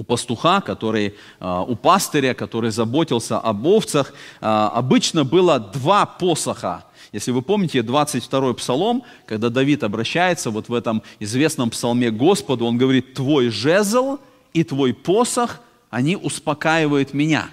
у 0.00 0.02
пастуха, 0.02 0.60
который, 0.60 1.14
а, 1.40 1.62
у 1.62 1.76
пастыря, 1.76 2.34
который 2.34 2.70
заботился 2.70 3.38
об 3.38 3.66
овцах, 3.66 4.12
а, 4.40 4.70
обычно 4.74 5.24
было 5.24 5.58
два 5.58 6.06
посоха. 6.06 6.84
Если 7.12 7.32
вы 7.32 7.42
помните 7.42 7.80
22-й 7.80 8.54
псалом, 8.54 9.02
когда 9.26 9.50
Давид 9.50 9.82
обращается 9.82 10.50
вот 10.50 10.68
в 10.68 10.74
этом 10.74 11.02
известном 11.18 11.70
псалме 11.70 12.10
Господу, 12.10 12.66
он 12.66 12.78
говорит, 12.78 13.14
«Твой 13.14 13.48
жезл 13.48 14.18
и 14.52 14.64
твой 14.64 14.94
посох, 14.94 15.60
они 15.90 16.16
успокаивают 16.16 17.12
меня». 17.12 17.48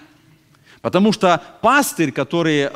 Потому 0.81 1.11
что 1.11 1.41
пастырь, 1.61 2.11
который 2.11 2.69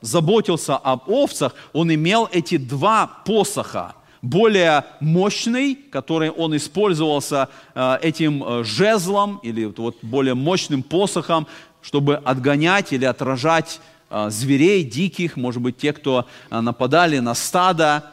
заботился 0.00 0.76
об 0.76 1.10
овцах, 1.10 1.54
он 1.72 1.92
имел 1.92 2.28
эти 2.32 2.56
два 2.56 3.06
посоха– 3.24 3.94
более 4.22 4.84
мощный, 5.00 5.74
который 5.74 6.30
он 6.30 6.56
использовался 6.56 7.48
э, 7.74 7.98
этим 8.02 8.42
э, 8.42 8.64
жезлом 8.64 9.40
или 9.42 9.64
вот 9.64 9.98
более 10.02 10.34
мощным 10.34 10.82
посохом, 10.82 11.46
чтобы 11.82 12.16
отгонять 12.16 12.92
или 12.92 13.04
отражать 13.04 13.80
э, 14.10 14.30
зверей 14.30 14.84
диких, 14.84 15.36
может 15.36 15.62
быть, 15.62 15.76
те, 15.76 15.92
кто 15.92 16.26
нападали 16.50 17.18
на 17.18 17.34
стадо, 17.34 18.12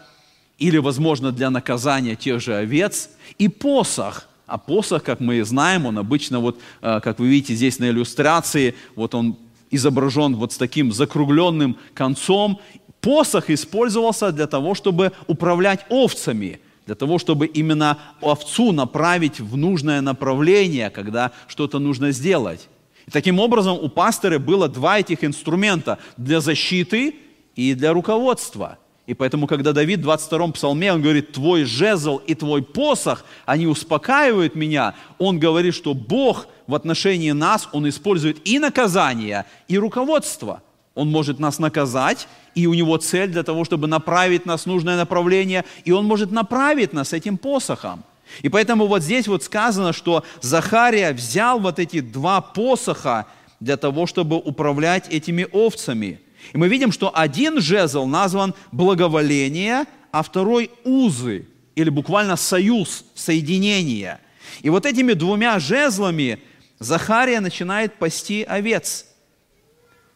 или, 0.59 0.77
возможно, 0.77 1.31
для 1.31 1.49
наказания 1.49 2.15
тех 2.15 2.39
же 2.39 2.55
овец, 2.55 3.09
и 3.37 3.47
посох. 3.47 4.27
А 4.45 4.57
посох, 4.57 5.03
как 5.03 5.19
мы 5.19 5.43
знаем, 5.43 5.85
он 5.85 5.97
обычно, 5.97 6.39
вот, 6.39 6.59
как 6.81 7.17
вы 7.17 7.27
видите 7.27 7.55
здесь 7.55 7.79
на 7.79 7.85
иллюстрации, 7.85 8.75
вот 8.95 9.15
он 9.15 9.37
изображен 9.73 10.35
вот 10.35 10.53
с 10.53 10.57
таким 10.57 10.91
закругленным 10.91 11.77
концом, 11.93 12.61
посох 13.03 13.49
использовался 13.49 14.31
для 14.31 14.47
того, 14.47 14.73
чтобы 14.73 15.11
управлять 15.27 15.85
овцами, 15.89 16.59
для 16.85 16.95
того, 16.95 17.19
чтобы 17.19 17.45
именно 17.45 17.99
овцу 18.21 18.71
направить 18.71 19.39
в 19.39 19.57
нужное 19.57 20.01
направление, 20.01 20.89
когда 20.89 21.31
что-то 21.47 21.79
нужно 21.79 22.11
сделать. 22.11 22.69
И 23.05 23.11
таким 23.11 23.39
образом 23.39 23.77
у 23.79 23.89
пастыря 23.89 24.39
было 24.39 24.69
два 24.69 24.99
этих 24.99 25.23
инструмента 25.25 25.99
для 26.15 26.39
защиты 26.39 27.15
и 27.55 27.73
для 27.73 27.91
руководства. 27.91 28.77
И 29.05 29.13
поэтому, 29.13 29.47
когда 29.47 29.73
Давид 29.73 29.99
в 29.99 30.09
22-м 30.09 30.53
псалме, 30.53 30.93
он 30.93 31.01
говорит, 31.01 31.33
«Твой 31.33 31.65
жезл 31.65 32.21
и 32.25 32.35
твой 32.35 32.63
посох, 32.63 33.25
они 33.45 33.67
успокаивают 33.67 34.55
меня», 34.55 34.95
он 35.17 35.39
говорит, 35.39 35.75
что 35.75 35.93
Бог 35.93 36.47
в 36.67 36.73
отношении 36.73 37.31
нас, 37.31 37.67
он 37.73 37.89
использует 37.89 38.47
и 38.47 38.59
наказание, 38.59 39.45
и 39.67 39.77
руководство– 39.77 40.61
он 40.95 41.09
может 41.09 41.39
нас 41.39 41.59
наказать, 41.59 42.27
и 42.53 42.67
у 42.67 42.73
него 42.73 42.97
цель 42.97 43.29
для 43.29 43.43
того, 43.43 43.65
чтобы 43.65 43.87
направить 43.87 44.45
нас 44.45 44.63
в 44.63 44.65
нужное 44.67 44.95
направление, 44.95 45.65
и 45.85 45.91
он 45.91 46.05
может 46.05 46.31
направить 46.31 46.93
нас 46.93 47.13
этим 47.13 47.37
посохом. 47.37 48.03
И 48.41 48.49
поэтому 48.49 48.87
вот 48.87 49.03
здесь 49.03 49.27
вот 49.27 49.43
сказано, 49.43 49.91
что 49.91 50.23
Захария 50.41 51.13
взял 51.13 51.59
вот 51.59 51.79
эти 51.79 51.99
два 51.99 52.41
посоха 52.41 53.27
для 53.59 53.77
того, 53.77 54.05
чтобы 54.05 54.37
управлять 54.37 55.09
этими 55.09 55.47
овцами. 55.51 56.19
И 56.51 56.57
мы 56.57 56.67
видим, 56.67 56.91
что 56.91 57.11
один 57.13 57.59
жезл 57.59 58.05
назван 58.05 58.53
благоволение, 58.71 59.85
а 60.11 60.21
второй 60.21 60.69
узы, 60.83 61.47
или 61.75 61.89
буквально 61.89 62.35
союз, 62.35 63.05
соединение. 63.15 64.19
И 64.61 64.69
вот 64.69 64.85
этими 64.85 65.13
двумя 65.13 65.57
жезлами 65.57 66.39
Захария 66.77 67.39
начинает 67.39 67.95
пасти 67.95 68.43
овец– 68.43 69.07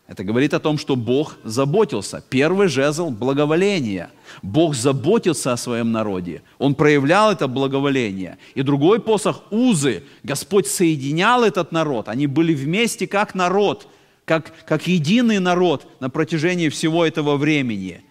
это 0.08 0.24
говорит 0.24 0.54
о 0.54 0.60
том, 0.60 0.78
что 0.78 0.96
Бог 0.96 1.36
заботился. 1.44 2.24
Первый 2.30 2.70
жезл– 2.70 3.10
благоволение. 3.12 4.10
Бог 4.42 4.74
заботился 4.74 5.52
о 5.52 5.58
своем 5.58 5.92
народе. 5.92 6.44
Он 6.60 6.76
проявлял 6.76 7.34
это 7.34 7.50
благоволение. 7.50 8.38
И 8.56 8.62
другой 8.62 9.02
посох– 9.02 9.44
узы. 9.52 10.04
Господь 10.24 10.68
соединял 10.68 11.44
этот 11.44 11.74
народ. 11.74 12.08
Они 12.08 12.26
были 12.26 12.54
вместе 12.54 13.06
как 13.06 13.36
народ, 13.36 13.90
как, 14.24 14.54
как 14.66 14.88
единый 14.88 15.40
народ 15.40 15.86
на 16.00 16.10
протяжении 16.10 16.70
всего 16.70 17.06
этого 17.06 17.36
времени. 17.36 18.02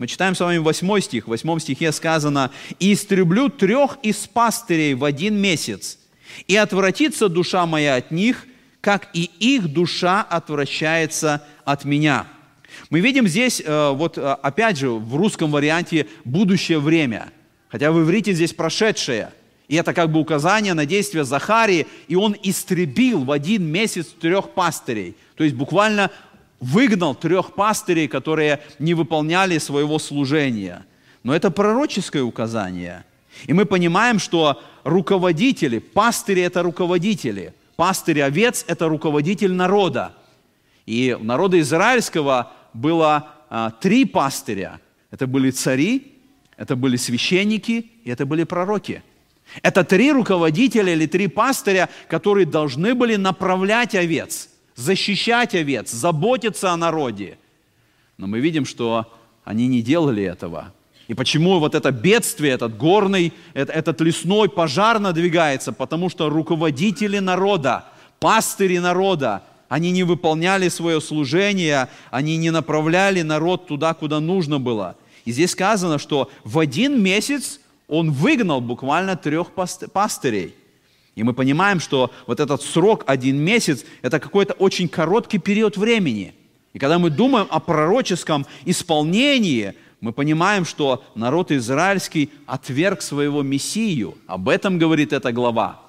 Мы 0.00 0.08
читаем 0.08 0.34
с 0.34 0.40
вами 0.40 0.58
восьмой 0.58 1.02
стих. 1.02 1.26
В 1.26 1.30
восьмом 1.30 1.60
стихе 1.60 1.92
сказано 1.92 2.50
«И 2.80 2.92
истреблю 2.92 3.48
трех 3.48 3.98
из 4.02 4.26
пастырей 4.26 4.94
в 4.94 5.04
один 5.04 5.36
месяц, 5.36 6.00
и 6.48 6.56
отвратится 6.56 7.28
душа 7.28 7.64
моя 7.64 7.94
от 7.94 8.10
них– 8.10 8.48
как 8.84 9.08
и 9.14 9.30
их 9.40 9.72
душа 9.72 10.20
отвращается 10.22 11.42
от 11.64 11.86
меня». 11.86 12.26
Мы 12.90 13.00
видим 13.00 13.26
здесь, 13.26 13.62
э, 13.64 13.90
вот 13.92 14.18
э, 14.18 14.20
опять 14.20 14.76
же, 14.76 14.90
в 14.90 15.16
русском 15.16 15.50
варианте 15.50 16.06
будущее 16.24 16.78
время, 16.78 17.32
хотя 17.68 17.90
в 17.90 18.02
иврите 18.02 18.34
здесь 18.34 18.52
прошедшее. 18.52 19.30
И 19.68 19.76
это 19.76 19.94
как 19.94 20.10
бы 20.12 20.20
указание 20.20 20.74
на 20.74 20.84
действие 20.84 21.24
Захарии, 21.24 21.86
и 22.08 22.14
он 22.14 22.36
истребил 22.42 23.24
в 23.24 23.30
один 23.30 23.64
месяц 23.64 24.08
трех 24.08 24.50
пастырей. 24.50 25.16
То 25.36 25.44
есть 25.44 25.56
буквально 25.56 26.10
выгнал 26.60 27.14
трех 27.14 27.54
пастырей, 27.54 28.06
которые 28.06 28.60
не 28.78 28.92
выполняли 28.92 29.56
своего 29.56 29.98
служения. 29.98 30.84
Но 31.22 31.34
это 31.34 31.50
пророческое 31.50 32.22
указание. 32.22 33.04
И 33.46 33.54
мы 33.54 33.64
понимаем, 33.64 34.18
что 34.18 34.62
руководители, 34.84 35.78
пастыри– 35.78 36.42
это 36.42 36.62
руководители– 36.62 37.54
Пастырь 37.76 38.22
овец– 38.22 38.64
это 38.68 38.88
руководитель 38.88 39.52
народа. 39.52 40.14
И 40.86 41.16
у 41.18 41.24
народа 41.24 41.58
израильского 41.60 42.52
было 42.72 43.30
а, 43.50 43.70
три 43.70 44.04
пастыря. 44.04 44.80
Это 45.10 45.26
были 45.26 45.50
цари, 45.50 46.12
это 46.56 46.76
были 46.76 46.96
священники 46.96 47.90
и 48.04 48.10
это 48.10 48.26
были 48.26 48.44
пророки. 48.44 49.02
Это 49.62 49.84
три 49.84 50.12
руководителя 50.12 50.92
или 50.92 51.06
три 51.06 51.26
пастыря, 51.26 51.88
которые 52.08 52.46
должны 52.46 52.94
были 52.94 53.16
направлять 53.16 53.94
овец, 53.94 54.48
защищать 54.74 55.54
овец, 55.54 55.90
заботиться 55.90 56.72
о 56.72 56.76
народе. 56.76 57.38
Но 58.16 58.26
мы 58.26 58.40
видим, 58.40 58.64
что 58.64 59.12
они 59.44 59.66
не 59.68 59.82
делали 59.82 60.22
этого. 60.22 60.72
И 61.08 61.14
почему 61.14 61.58
вот 61.58 61.74
это 61.74 61.90
бедствие, 61.90 62.54
этот 62.54 62.76
горный, 62.76 63.32
этот 63.52 64.00
лесной 64.00 64.48
пожар 64.48 64.98
надвигается? 64.98 65.72
Потому 65.72 66.08
что 66.08 66.30
руководители 66.30 67.18
народа, 67.18 67.84
пастыри 68.20 68.78
народа, 68.78 69.42
они 69.68 69.90
не 69.90 70.02
выполняли 70.02 70.68
свое 70.68 71.00
служение, 71.00 71.88
они 72.10 72.36
не 72.36 72.50
направляли 72.50 73.22
народ 73.22 73.66
туда, 73.66 73.92
куда 73.92 74.20
нужно 74.20 74.58
было. 74.58 74.96
И 75.24 75.32
здесь 75.32 75.50
сказано, 75.50 75.98
что 75.98 76.30
в 76.42 76.58
один 76.58 77.02
месяц 77.02 77.60
он 77.88 78.10
выгнал 78.10 78.60
буквально 78.60 79.16
трех 79.16 79.50
пастырей. 79.52 80.54
И 81.16 81.22
мы 81.22 81.32
понимаем, 81.32 81.80
что 81.80 82.10
вот 82.26 82.40
этот 82.40 82.62
срок, 82.62 83.04
один 83.06 83.38
месяц, 83.38 83.84
это 84.02 84.18
какой-то 84.18 84.54
очень 84.54 84.88
короткий 84.88 85.38
период 85.38 85.76
времени. 85.76 86.34
И 86.72 86.78
когда 86.78 86.98
мы 86.98 87.10
думаем 87.10 87.46
о 87.50 87.60
пророческом 87.60 88.46
исполнении, 88.64 89.74
мы 90.00 90.12
понимаем, 90.12 90.64
что 90.64 91.04
народ 91.14 91.50
израильский 91.50 92.30
отверг 92.46 93.02
своего 93.02 93.42
Мессию. 93.42 94.16
Об 94.26 94.48
этом 94.48 94.78
говорит 94.78 95.12
эта 95.12 95.32
глава. 95.32 95.80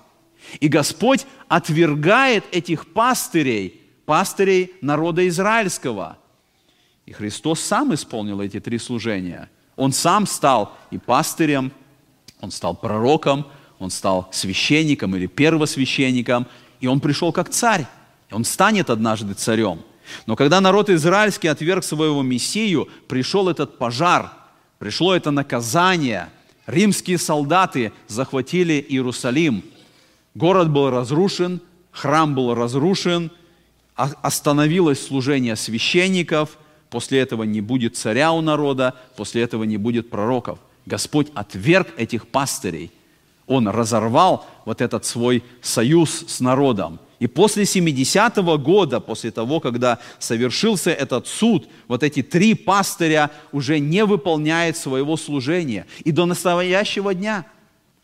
И 0.59 0.67
Господь 0.67 1.25
отвергает 1.47 2.43
этих 2.51 2.93
пастырей, 2.93 3.81
пастырей 4.05 4.73
народа 4.81 5.27
израильского. 5.27 6.17
И 7.05 7.11
Христос 7.11 7.59
сам 7.59 7.93
исполнил 7.93 8.41
эти 8.41 8.59
три 8.59 8.77
служения. 8.77 9.49
Он 9.75 9.91
сам 9.91 10.25
стал 10.25 10.75
и 10.91 10.97
пастырем, 10.97 11.71
он 12.41 12.51
стал 12.51 12.75
пророком, 12.75 13.45
он 13.79 13.89
стал 13.89 14.29
священником 14.31 15.15
или 15.15 15.25
первосвященником, 15.27 16.47
и 16.79 16.87
он 16.87 16.99
пришел 16.99 17.31
как 17.31 17.49
царь. 17.49 17.85
Он 18.31 18.43
станет 18.43 18.89
однажды 18.89 19.33
царем. 19.33 19.81
Но 20.25 20.35
когда 20.35 20.61
народ 20.61 20.89
израильский 20.89 21.47
отверг 21.47 21.83
своего 21.83 22.21
Мессию, 22.21 22.89
пришел 23.07 23.49
этот 23.49 23.77
пожар, 23.77 24.31
пришло 24.79 25.15
это 25.15 25.31
наказание. 25.31 26.29
Римские 26.67 27.17
солдаты 27.17 27.93
захватили 28.07 28.85
Иерусалим. 28.87 29.63
Город 30.33 30.69
был 30.69 30.89
разрушен, 30.89 31.61
храм 31.91 32.35
был 32.35 32.53
разрушен, 32.53 33.31
остановилось 33.95 35.05
служение 35.05 35.55
священников, 35.55 36.57
после 36.89 37.19
этого 37.19 37.43
не 37.43 37.61
будет 37.61 37.95
царя 37.95 38.31
у 38.31 38.41
народа, 38.41 38.95
после 39.15 39.43
этого 39.43 39.63
не 39.63 39.77
будет 39.77 40.09
пророков. 40.09 40.59
Господь 40.85 41.27
отверг 41.33 41.87
этих 41.97 42.27
пастырей. 42.27 42.91
Он 43.47 43.67
разорвал 43.67 44.45
вот 44.65 44.81
этот 44.81 45.05
свой 45.05 45.43
союз 45.61 46.25
с 46.27 46.39
народом. 46.39 46.99
И 47.19 47.27
после 47.27 47.63
70-го 47.63 48.57
года, 48.57 48.99
после 48.99 49.31
того, 49.31 49.59
когда 49.59 49.99
совершился 50.19 50.91
этот 50.91 51.27
суд, 51.27 51.69
вот 51.87 52.03
эти 52.03 52.21
три 52.21 52.55
пастыря 52.55 53.31
уже 53.51 53.79
не 53.79 54.03
выполняют 54.03 54.75
своего 54.75 55.15
служения. 55.15 55.85
И 56.03 56.11
до 56.11 56.25
настоящего 56.25 57.13
дня, 57.13 57.45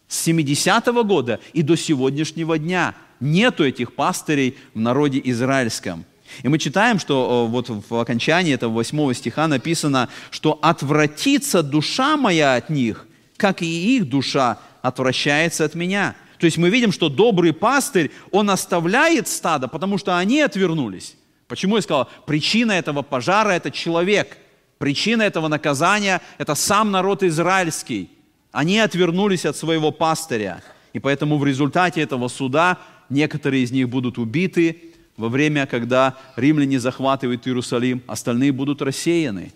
с 0.08 0.28
70-го 0.28 1.04
года 1.04 1.40
и 1.54 1.62
до 1.62 1.76
сегодняшнего 1.76 2.58
дня, 2.58 2.96
нету 3.20 3.66
этих 3.66 3.94
пастырей 3.96 4.58
в 4.74 4.80
народе 4.80 5.22
израильском. 5.26 6.06
И 6.44 6.48
мы 6.48 6.58
читаем, 6.58 6.98
что 6.98 7.48
вот 7.48 7.68
в 7.70 7.96
окончании 8.00 8.54
этого 8.54 8.72
восьмого 8.74 9.14
стиха 9.14 9.48
написано, 9.48 10.08
что 10.30 10.58
«отвратится 10.62 11.62
душа 11.62 12.16
моя 12.16 12.56
от 12.56 12.70
них, 12.70 13.06
как 13.36 13.62
и 13.62 13.98
их 13.98 14.08
душа 14.08 14.58
отвращается 14.82 15.66
от 15.66 15.76
меня». 15.76 16.16
То 16.42 16.46
есть 16.46 16.58
мы 16.58 16.72
видим, 16.72 16.92
что 16.92 17.08
добрый 17.08 17.54
пастырь, 17.54 18.10
он 18.32 18.50
оставляет 18.50 19.28
стадо, 19.28 19.68
потому 19.68 20.00
что 20.00 20.18
они 20.18 20.42
отвернулись. 20.42 21.16
Почему 21.48 21.76
я 21.76 21.84
сказал, 21.84 22.10
причина 22.26 22.72
этого 22.72 23.04
пожара– 23.04 23.50
это 23.52 23.70
человек. 23.70 24.40
Причина 24.80 25.22
этого 25.22 25.50
наказания– 25.50 26.20
это 26.40 26.56
сам 26.56 26.90
народ 26.90 27.22
израильский. 27.22 28.10
Они 28.52 28.80
отвернулись 28.80 29.46
от 29.46 29.56
своего 29.56 29.92
пастыря. 29.92 30.64
И 30.94 31.00
поэтому 31.00 31.38
в 31.38 31.46
результате 31.46 32.02
этого 32.02 32.28
суда 32.28 32.80
некоторые 33.10 33.62
из 33.62 33.72
них 33.72 33.88
будут 33.88 34.18
убиты, 34.18 34.82
во 35.18 35.30
время, 35.30 35.68
когда 35.68 36.18
римляне 36.38 36.80
захватывают 36.80 37.48
Иерусалим, 37.48 38.02
остальные 38.08 38.52
будут 38.52 38.82
рассеяны. 38.82 39.54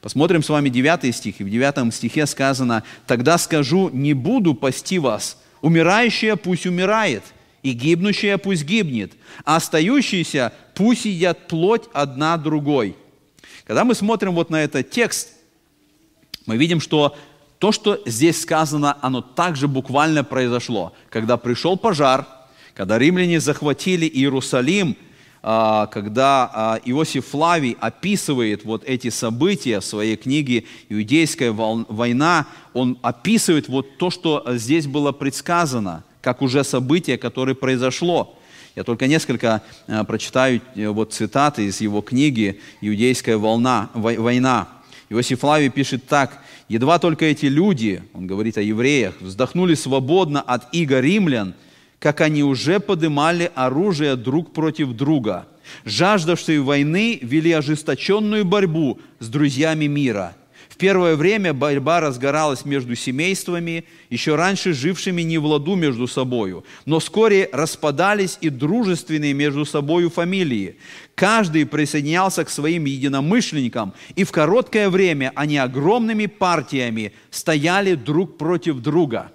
Посмотрим 0.00 0.42
с 0.42 0.48
вами 0.48 0.70
9 0.70 1.14
стих. 1.14 1.40
И 1.40 1.44
в 1.44 1.50
9 1.50 1.94
стихе 1.94 2.26
сказано, 2.26 2.82
«Тогда 3.06 3.38
скажу, 3.38 3.90
не 3.90 4.12
буду 4.12 4.54
пасти 4.54 4.98
вас, 4.98 5.38
умирающая 5.64 6.36
пусть 6.36 6.66
умирает, 6.66 7.22
и 7.62 7.72
гибнущая 7.72 8.36
пусть 8.36 8.64
гибнет, 8.64 9.12
а 9.44 9.56
остающиеся 9.56 10.52
пусть 10.74 11.06
едят 11.06 11.48
плоть 11.48 11.84
одна 11.92 12.36
другой». 12.36 12.96
Когда 13.66 13.84
мы 13.84 13.94
смотрим 13.94 14.34
вот 14.34 14.50
на 14.50 14.62
этот 14.62 14.90
текст, 14.90 15.30
мы 16.44 16.58
видим, 16.58 16.80
что 16.80 17.16
то, 17.58 17.72
что 17.72 17.98
здесь 18.04 18.42
сказано, 18.42 18.98
оно 19.00 19.22
также 19.22 19.66
буквально 19.66 20.22
произошло. 20.22 20.92
Когда 21.08 21.38
пришел 21.38 21.78
пожар– 21.78 22.28
когда 22.74 22.98
римляне 22.98 23.40
захватили 23.40 24.06
Иерусалим, 24.06 24.96
когда 25.44 26.50
а, 26.54 26.80
Иосиф 26.86 27.26
Флавий 27.26 27.76
описывает 27.78 28.64
вот 28.64 28.82
эти 28.86 29.10
события 29.10 29.80
в 29.80 29.84
своей 29.84 30.16
книге 30.16 30.64
«Иудейская 30.88 31.52
война», 31.52 32.46
он 32.72 32.98
описывает 33.02 33.68
вот 33.68 33.98
то, 33.98 34.08
что 34.08 34.42
здесь 34.54 34.86
было 34.86 35.12
предсказано, 35.12 36.02
как 36.22 36.40
уже 36.40 36.64
событие, 36.64 37.18
которое 37.18 37.54
произошло. 37.54 38.38
Я 38.74 38.84
только 38.84 39.06
несколько 39.06 39.60
а, 39.86 40.04
прочитаю 40.04 40.62
э, 40.76 40.88
вот 40.88 41.12
цитаты 41.12 41.66
из 41.66 41.78
его 41.82 42.00
книги 42.00 42.62
«Иудейская 42.80 43.36
волна, 43.36 43.90
война». 43.92 44.68
Иосиф 45.10 45.40
Флавий 45.40 45.68
пишет 45.68 46.06
так, 46.06 46.42
«Едва 46.68 46.98
только 46.98 47.26
эти 47.26 47.46
люди, 47.46 48.02
он 48.14 48.26
говорит 48.26 48.56
о 48.56 48.62
евреях, 48.62 49.14
вздохнули 49.20 49.74
свободно 49.74 50.40
от 50.40 50.72
иго 50.72 51.00
римлян, 51.00 51.52
как 52.04 52.20
они 52.20 52.42
уже 52.42 52.80
подымали 52.80 53.50
оружие 53.54 54.16
друг 54.16 54.52
против 54.52 54.92
друга. 54.92 55.46
Жаждавшие 55.86 56.60
войны 56.60 57.18
вели 57.22 57.50
ожесточенную 57.50 58.44
борьбу 58.44 59.00
с 59.20 59.28
друзьями 59.28 59.86
мира. 59.86 60.36
В 60.68 60.76
первое 60.76 61.16
время 61.16 61.54
борьба 61.54 62.00
разгоралась 62.00 62.66
между 62.66 62.94
семействами, 62.94 63.86
еще 64.10 64.34
раньше 64.34 64.74
жившими 64.74 65.22
не 65.22 65.38
в 65.38 65.46
ладу 65.46 65.76
между 65.76 66.06
собою, 66.06 66.66
но 66.84 66.98
вскоре 66.98 67.48
распадались 67.54 68.36
и 68.42 68.50
дружественные 68.50 69.32
между 69.32 69.64
собою 69.64 70.10
фамилии. 70.10 70.76
Каждый 71.14 71.64
присоединялся 71.64 72.44
к 72.44 72.50
своим 72.50 72.84
единомышленникам, 72.84 73.94
и 74.14 74.24
в 74.24 74.30
короткое 74.30 74.90
время 74.90 75.32
они 75.34 75.56
огромными 75.56 76.26
партиями 76.26 77.14
стояли 77.30 77.94
друг 77.94 78.36
против 78.36 78.80
друга. 78.80 79.30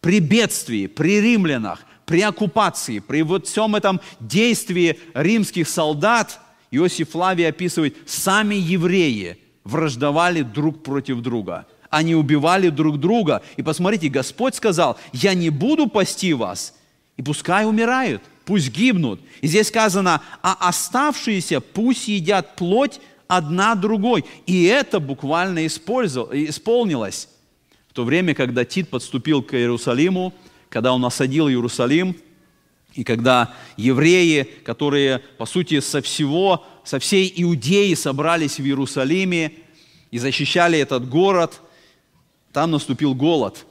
При 0.00 0.18
бедствии, 0.20 0.86
при 0.86 1.20
римлянах 1.20 1.84
при 2.10 2.22
оккупации, 2.22 2.98
при 2.98 3.22
вот 3.22 3.46
всем 3.46 3.76
этом 3.76 4.00
действии 4.18 4.98
римских 5.14 5.68
солдат, 5.68 6.40
Иосиф 6.72 7.10
Флавий 7.10 7.48
описывает, 7.48 7.96
сами 8.04 8.56
евреи 8.56 9.38
враждовали 9.62 10.42
друг 10.42 10.82
против 10.82 11.20
друга. 11.20 11.68
Они 11.88 12.16
убивали 12.16 12.68
друг 12.68 12.98
друга. 12.98 13.42
И 13.56 13.62
посмотрите, 13.62 14.08
Господь 14.08 14.56
сказал, 14.56 14.98
я 15.12 15.34
не 15.34 15.50
буду 15.50 15.86
пасти 15.86 16.32
вас, 16.32 16.74
и 17.16 17.22
пускай 17.22 17.64
умирают, 17.64 18.22
пусть 18.44 18.72
гибнут. 18.72 19.20
И 19.40 19.46
здесь 19.46 19.68
сказано, 19.68 20.20
а 20.42 20.68
оставшиеся 20.68 21.60
пусть 21.60 22.08
едят 22.08 22.56
плоть 22.56 23.00
одна 23.28 23.76
другой. 23.76 24.24
И 24.46 24.64
это 24.64 24.98
буквально 24.98 25.64
исполнилось. 25.64 27.28
В 27.88 27.92
то 27.92 28.02
время, 28.02 28.34
когда 28.34 28.64
Тит 28.64 28.88
подступил 28.88 29.44
к 29.44 29.54
Иерусалиму, 29.54 30.34
когда 30.70 30.94
он 30.94 31.04
осадил 31.04 31.48
Иерусалим, 31.48 32.16
и 32.94 33.04
когда 33.04 33.54
евреи, 33.76 34.48
которые, 34.64 35.18
по 35.38 35.46
сути, 35.46 35.80
со 35.80 36.00
всего, 36.00 36.64
со 36.84 36.98
всей 36.98 37.32
Иудеи 37.36 37.94
собрались 37.94 38.58
в 38.58 38.64
Иерусалиме 38.64 39.52
и 40.10 40.18
защищали 40.18 40.78
этот 40.78 41.08
город, 41.08 41.60
там 42.52 42.70
наступил 42.72 43.14
голод. 43.14 43.66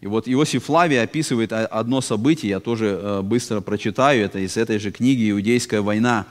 И 0.00 0.06
вот 0.06 0.28
Иосиф 0.28 0.64
Флавий 0.64 1.00
описывает 1.00 1.52
одно 1.52 2.00
событие, 2.00 2.50
я 2.50 2.60
тоже 2.60 2.98
э, 3.00 3.22
быстро 3.22 3.60
прочитаю, 3.60 4.24
это 4.24 4.40
из 4.40 4.56
этой 4.56 4.78
же 4.78 4.90
книги 4.90 5.30
«Иудейская 5.30 5.80
война». 5.80 6.26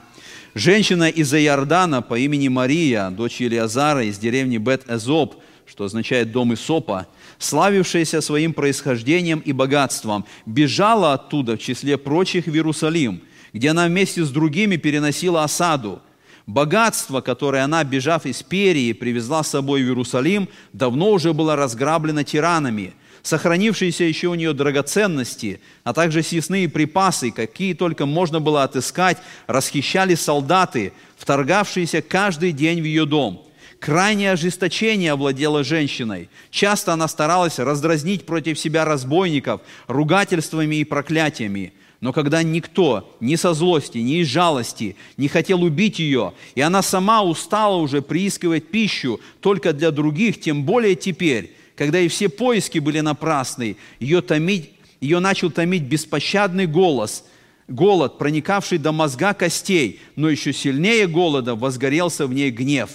Женщина 0.54 1.08
из 1.08 1.32
Иордана 1.32 2.02
по 2.02 2.18
имени 2.18 2.48
Мария, 2.48 3.08
дочь 3.08 3.40
Илиазара 3.40 4.04
из 4.04 4.18
деревни 4.18 4.58
Бет-Эзоп, 4.58 5.36
что 5.64 5.84
означает 5.84 6.32
«дом 6.32 6.52
Исопа», 6.52 7.06
славившаяся 7.42 8.20
своим 8.20 8.52
происхождением 8.52 9.40
и 9.40 9.52
богатством, 9.52 10.24
бежала 10.46 11.14
оттуда 11.14 11.56
в 11.56 11.60
числе 11.60 11.98
прочих 11.98 12.46
в 12.46 12.54
Иерусалим, 12.54 13.22
где 13.52 13.70
она 13.70 13.86
вместе 13.86 14.24
с 14.24 14.30
другими 14.30 14.76
переносила 14.76 15.42
осаду. 15.42 16.00
Богатство, 16.46 17.20
которое 17.20 17.64
она, 17.64 17.84
бежав 17.84 18.26
из 18.26 18.42
Перии, 18.42 18.92
привезла 18.92 19.42
с 19.42 19.50
собой 19.50 19.82
в 19.82 19.86
Иерусалим, 19.86 20.48
давно 20.72 21.10
уже 21.10 21.32
было 21.32 21.56
разграблено 21.56 22.22
тиранами. 22.24 22.94
сохранившиеся 23.24 24.02
еще 24.02 24.26
у 24.26 24.34
нее 24.34 24.52
драгоценности, 24.52 25.60
а 25.84 25.92
также 25.92 26.24
съестные 26.24 26.68
припасы, 26.68 27.30
какие 27.30 27.72
только 27.72 28.04
можно 28.04 28.40
было 28.40 28.64
отыскать, 28.64 29.18
расхищали 29.46 30.16
солдаты, 30.16 30.92
вторгавшиеся 31.16 32.02
каждый 32.02 32.50
день 32.50 32.80
в 32.80 32.84
ее 32.84 33.06
дом. 33.06 33.46
Крайнее 33.82 34.30
ожесточение 34.30 35.10
овладело 35.10 35.64
женщиной. 35.64 36.28
Часто 36.52 36.92
она 36.92 37.08
старалась 37.08 37.58
раздразнить 37.58 38.24
против 38.24 38.56
себя 38.56 38.84
разбойников 38.84 39.60
ругательствами 39.88 40.76
и 40.76 40.84
проклятиями. 40.84 41.72
Но 42.00 42.12
когда 42.12 42.44
никто 42.44 43.12
ни 43.18 43.34
со 43.34 43.54
злости, 43.54 43.98
ни 43.98 44.20
из 44.20 44.28
жалости 44.28 44.94
не 45.16 45.26
хотел 45.26 45.64
убить 45.64 45.98
ее, 45.98 46.32
и 46.54 46.60
она 46.60 46.80
сама 46.80 47.24
устала 47.24 47.74
уже 47.74 48.02
приискивать 48.02 48.68
пищу 48.68 49.18
только 49.40 49.72
для 49.72 49.90
других, 49.90 50.40
тем 50.40 50.62
более 50.62 50.94
теперь, 50.94 51.52
когда 51.74 51.98
и 51.98 52.06
все 52.06 52.28
поиски 52.28 52.78
были 52.78 53.00
напрасны, 53.00 53.76
ее, 53.98 54.22
томить, 54.22 54.70
ее 55.00 55.18
начал 55.18 55.50
томить 55.50 55.82
беспощадный 55.82 56.68
голос, 56.68 57.24
голод, 57.66 58.16
проникавший 58.16 58.78
до 58.78 58.92
мозга 58.92 59.34
костей, 59.34 59.98
но 60.14 60.30
еще 60.30 60.52
сильнее 60.52 61.08
голода 61.08 61.56
возгорелся 61.56 62.28
в 62.28 62.32
ней 62.32 62.52
гнев. 62.52 62.88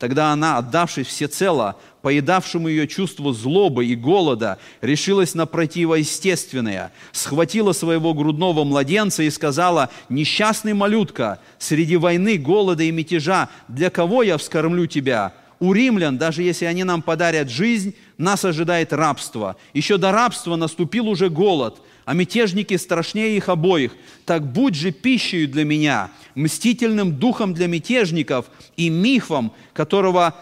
Тогда 0.00 0.32
она, 0.32 0.56
отдавшись 0.56 1.06
всецело 1.08 1.76
поедавшему 2.00 2.68
ее 2.68 2.88
чувству 2.88 3.34
злобы 3.34 3.84
и 3.84 3.94
голода, 3.94 4.56
решилась 4.80 5.34
на 5.34 5.44
противоестественное, 5.44 6.90
схватила 7.12 7.72
своего 7.74 8.14
грудного 8.14 8.64
младенца 8.64 9.22
и 9.22 9.28
сказала, 9.28 9.90
«Несчастный 10.08 10.72
малютка, 10.72 11.38
среди 11.58 11.98
войны, 11.98 12.38
голода 12.38 12.82
и 12.82 12.90
мятежа, 12.90 13.50
для 13.68 13.90
кого 13.90 14.22
я 14.22 14.38
вскормлю 14.38 14.86
тебя? 14.86 15.34
У 15.58 15.74
римлян, 15.74 16.16
даже 16.16 16.42
если 16.42 16.64
они 16.64 16.84
нам 16.84 17.02
подарят 17.02 17.50
жизнь, 17.50 17.94
нас 18.16 18.46
ожидает 18.46 18.94
рабство. 18.94 19.56
Еще 19.74 19.98
до 19.98 20.12
рабства 20.12 20.56
наступил 20.56 21.08
уже 21.08 21.28
голод, 21.28 21.82
а 22.10 22.12
мятежники 22.12 22.76
страшнее 22.76 23.36
их 23.36 23.48
обоих. 23.48 23.92
Так 24.26 24.44
будь 24.44 24.74
же 24.74 24.90
пищей 24.90 25.46
для 25.46 25.64
меня, 25.64 26.10
мстительным 26.34 27.14
духом 27.14 27.54
для 27.54 27.68
мятежников 27.68 28.46
и 28.76 28.88
мифом, 28.88 29.52
которого 29.72 30.34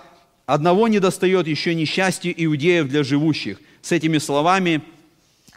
Одного 0.46 0.88
не 0.88 0.98
достает 0.98 1.46
еще 1.46 1.74
несчастье 1.74 2.32
иудеев 2.34 2.88
для 2.88 3.04
живущих. 3.04 3.60
С 3.82 3.92
этими 3.92 4.16
словами 4.16 4.80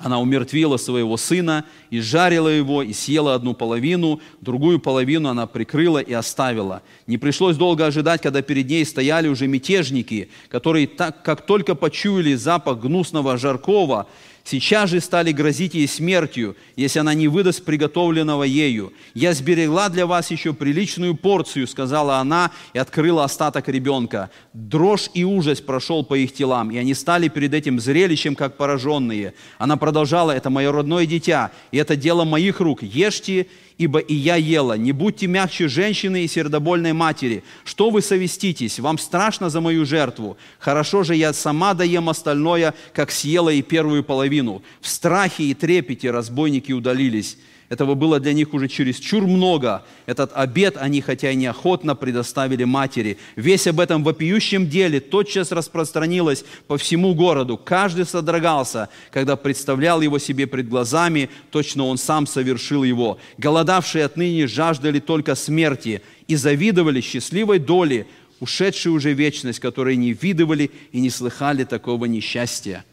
она 0.03 0.19
умертвила 0.19 0.75
своего 0.75 1.15
сына 1.15 1.63
и 1.91 2.01
жарила 2.01 2.49
его, 2.49 2.83
и 2.83 2.91
съела 2.91 3.35
одну 3.35 3.53
половину, 3.53 4.19
другую 4.41 4.79
половину 4.79 5.29
она 5.29 5.47
прикрыла 5.47 5.99
и 5.99 6.11
оставила. 6.11 6.81
Не 7.07 7.17
пришлось 7.17 7.55
долго 7.55 7.85
ожидать, 7.85 8.21
когда 8.21 8.41
перед 8.41 8.67
ней 8.67 8.83
стояли 8.83 9.29
уже 9.29 9.47
мятежники, 9.47 10.29
которые, 10.49 10.87
так 10.87 11.23
как 11.23 11.45
только 11.45 11.73
почуяли 11.73 12.33
запах 12.33 12.79
гнусного 12.79 13.37
жаркого, 13.37 14.07
Сейчас 14.43 14.89
же 14.89 14.99
стали 15.01 15.31
грозить 15.31 15.75
ей 15.75 15.87
смертью, 15.87 16.55
если 16.75 16.99
она 16.99 17.13
не 17.13 17.27
выдаст 17.27 17.63
приготовленного 17.63 18.43
ею. 18.43 18.91
«Я 19.13 19.33
сберегла 19.33 19.89
для 19.89 20.07
вас 20.07 20.31
еще 20.31 20.53
приличную 20.53 21.15
порцию»,— 21.15 21.67
сказала 21.67 22.17
она, 22.17 22.51
и 22.73 22.79
открыла 22.79 23.23
остаток 23.23 23.69
ребенка. 23.69 24.31
Дрожь 24.53 25.09
и 25.13 25.23
ужас 25.23 25.61
прошел 25.61 26.03
по 26.03 26.15
их 26.15 26.33
телам, 26.33 26.71
и 26.71 26.77
они 26.77 26.93
стали 26.93 27.27
перед 27.27 27.53
этим 27.53 27.79
зрелищем, 27.79 28.35
как 28.35 28.57
пораженные. 28.57 29.33
Она 29.59 29.77
продолжала, 29.77 30.31
«Это 30.31 30.49
мое 30.49 30.71
родное 30.71 31.05
дитя, 31.05 31.51
и 31.71 31.77
это 31.77 31.95
дело 31.95 32.23
моих 32.23 32.59
рук. 32.59 32.81
Ешьте 32.81 33.47
ибо 33.77 33.99
и 33.99 34.13
я 34.13 34.35
ела. 34.35 34.77
Не 34.77 34.91
будьте 34.91 35.27
мягче 35.27 35.67
женщины 35.67 36.23
и 36.23 36.27
сердобольной 36.27 36.93
матери. 36.93 37.43
Что 37.63 37.89
вы 37.89 38.01
совеститесь? 38.01 38.79
Вам 38.79 38.97
страшно 38.97 39.49
за 39.49 39.61
мою 39.61 39.85
жертву? 39.85 40.37
Хорошо 40.59 41.03
же 41.03 41.15
я 41.15 41.33
сама 41.33 41.73
доем 41.73 42.09
остальное, 42.09 42.73
как 42.93 43.11
съела 43.11 43.49
и 43.49 43.61
первую 43.61 44.03
половину. 44.03 44.61
В 44.81 44.87
страхе 44.87 45.43
и 45.45 45.53
трепете 45.53 46.11
разбойники 46.11 46.71
удалились. 46.71 47.37
Этого 47.71 47.95
было 47.95 48.19
для 48.19 48.33
них 48.33 48.53
уже 48.53 48.67
чересчур 48.67 49.25
много. 49.25 49.85
Этот 50.05 50.31
обед 50.33 50.75
они, 50.75 50.99
хотя 50.99 51.31
и 51.31 51.37
неохотно, 51.37 51.95
предоставили 51.95 52.65
матери. 52.65 53.17
Весь 53.37 53.65
об 53.65 53.79
этом 53.79 54.03
вопиющем 54.03 54.67
деле 54.67 54.99
тотчас 54.99 55.53
распространилось 55.53 56.43
по 56.67 56.77
всему 56.77 57.15
городу. 57.15 57.55
Каждый 57.55 58.05
содрогался, 58.05 58.89
когда 59.09 59.37
представлял 59.37 60.01
его 60.01 60.19
себе 60.19 60.47
пред 60.47 60.67
глазами, 60.67 61.29
точно 61.49 61.85
он 61.85 61.97
сам 61.97 62.27
совершил 62.27 62.83
его. 62.83 63.19
Голодавшие 63.37 64.03
отныне 64.03 64.47
жаждали 64.47 64.99
только 64.99 65.35
смерти 65.35 66.01
и 66.27 66.35
завидовали 66.35 66.99
счастливой 66.99 67.59
доли, 67.59 68.05
ушедшей 68.41 68.91
уже 68.91 69.13
вечность, 69.13 69.61
которые 69.61 69.95
не 69.95 70.11
видывали 70.11 70.71
и 70.91 70.99
не 70.99 71.09
слыхали 71.09 71.63
такого 71.63 72.03
несчастья. 72.03 72.83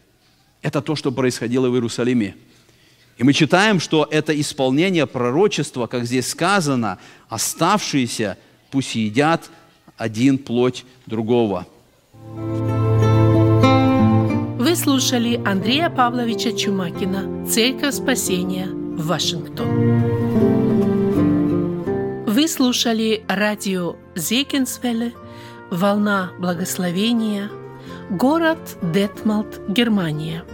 Это 0.61 0.81
то, 0.81 0.95
что 0.95 1.11
происходило 1.11 1.67
в 1.67 1.73
Иерусалиме. 1.73 2.35
И 3.19 3.23
мы 3.23 3.33
читаем, 3.33 3.81
что 3.81 4.07
это 4.09 4.39
исполнение 4.39 5.05
пророчества, 5.05 5.87
как 5.87 6.05
здесь 6.05 6.29
сказано, 6.29 6.99
оставшиеся 7.27 8.37
пусть 8.71 8.95
едят 8.95 9.49
один 9.97 10.37
плоть 10.37 10.85
другого. 11.05 11.67
Вы 14.57 14.73
слушали 14.77 15.35
Андрея 15.45 15.89
Павловича 15.89 16.53
Чумакина 16.53 17.45
«Церковь 17.45 17.95
спасения. 17.95 18.69
Вашингтон». 18.69 19.67
Вы 22.25 22.47
слушали 22.47 23.25
радио 23.27 23.97
Зекинсвелле 24.15 25.11
«Волна 25.69 26.31
благословения», 26.39 27.49
город 28.09 28.77
Детмалт, 28.81 29.59
Германия– 29.67 30.45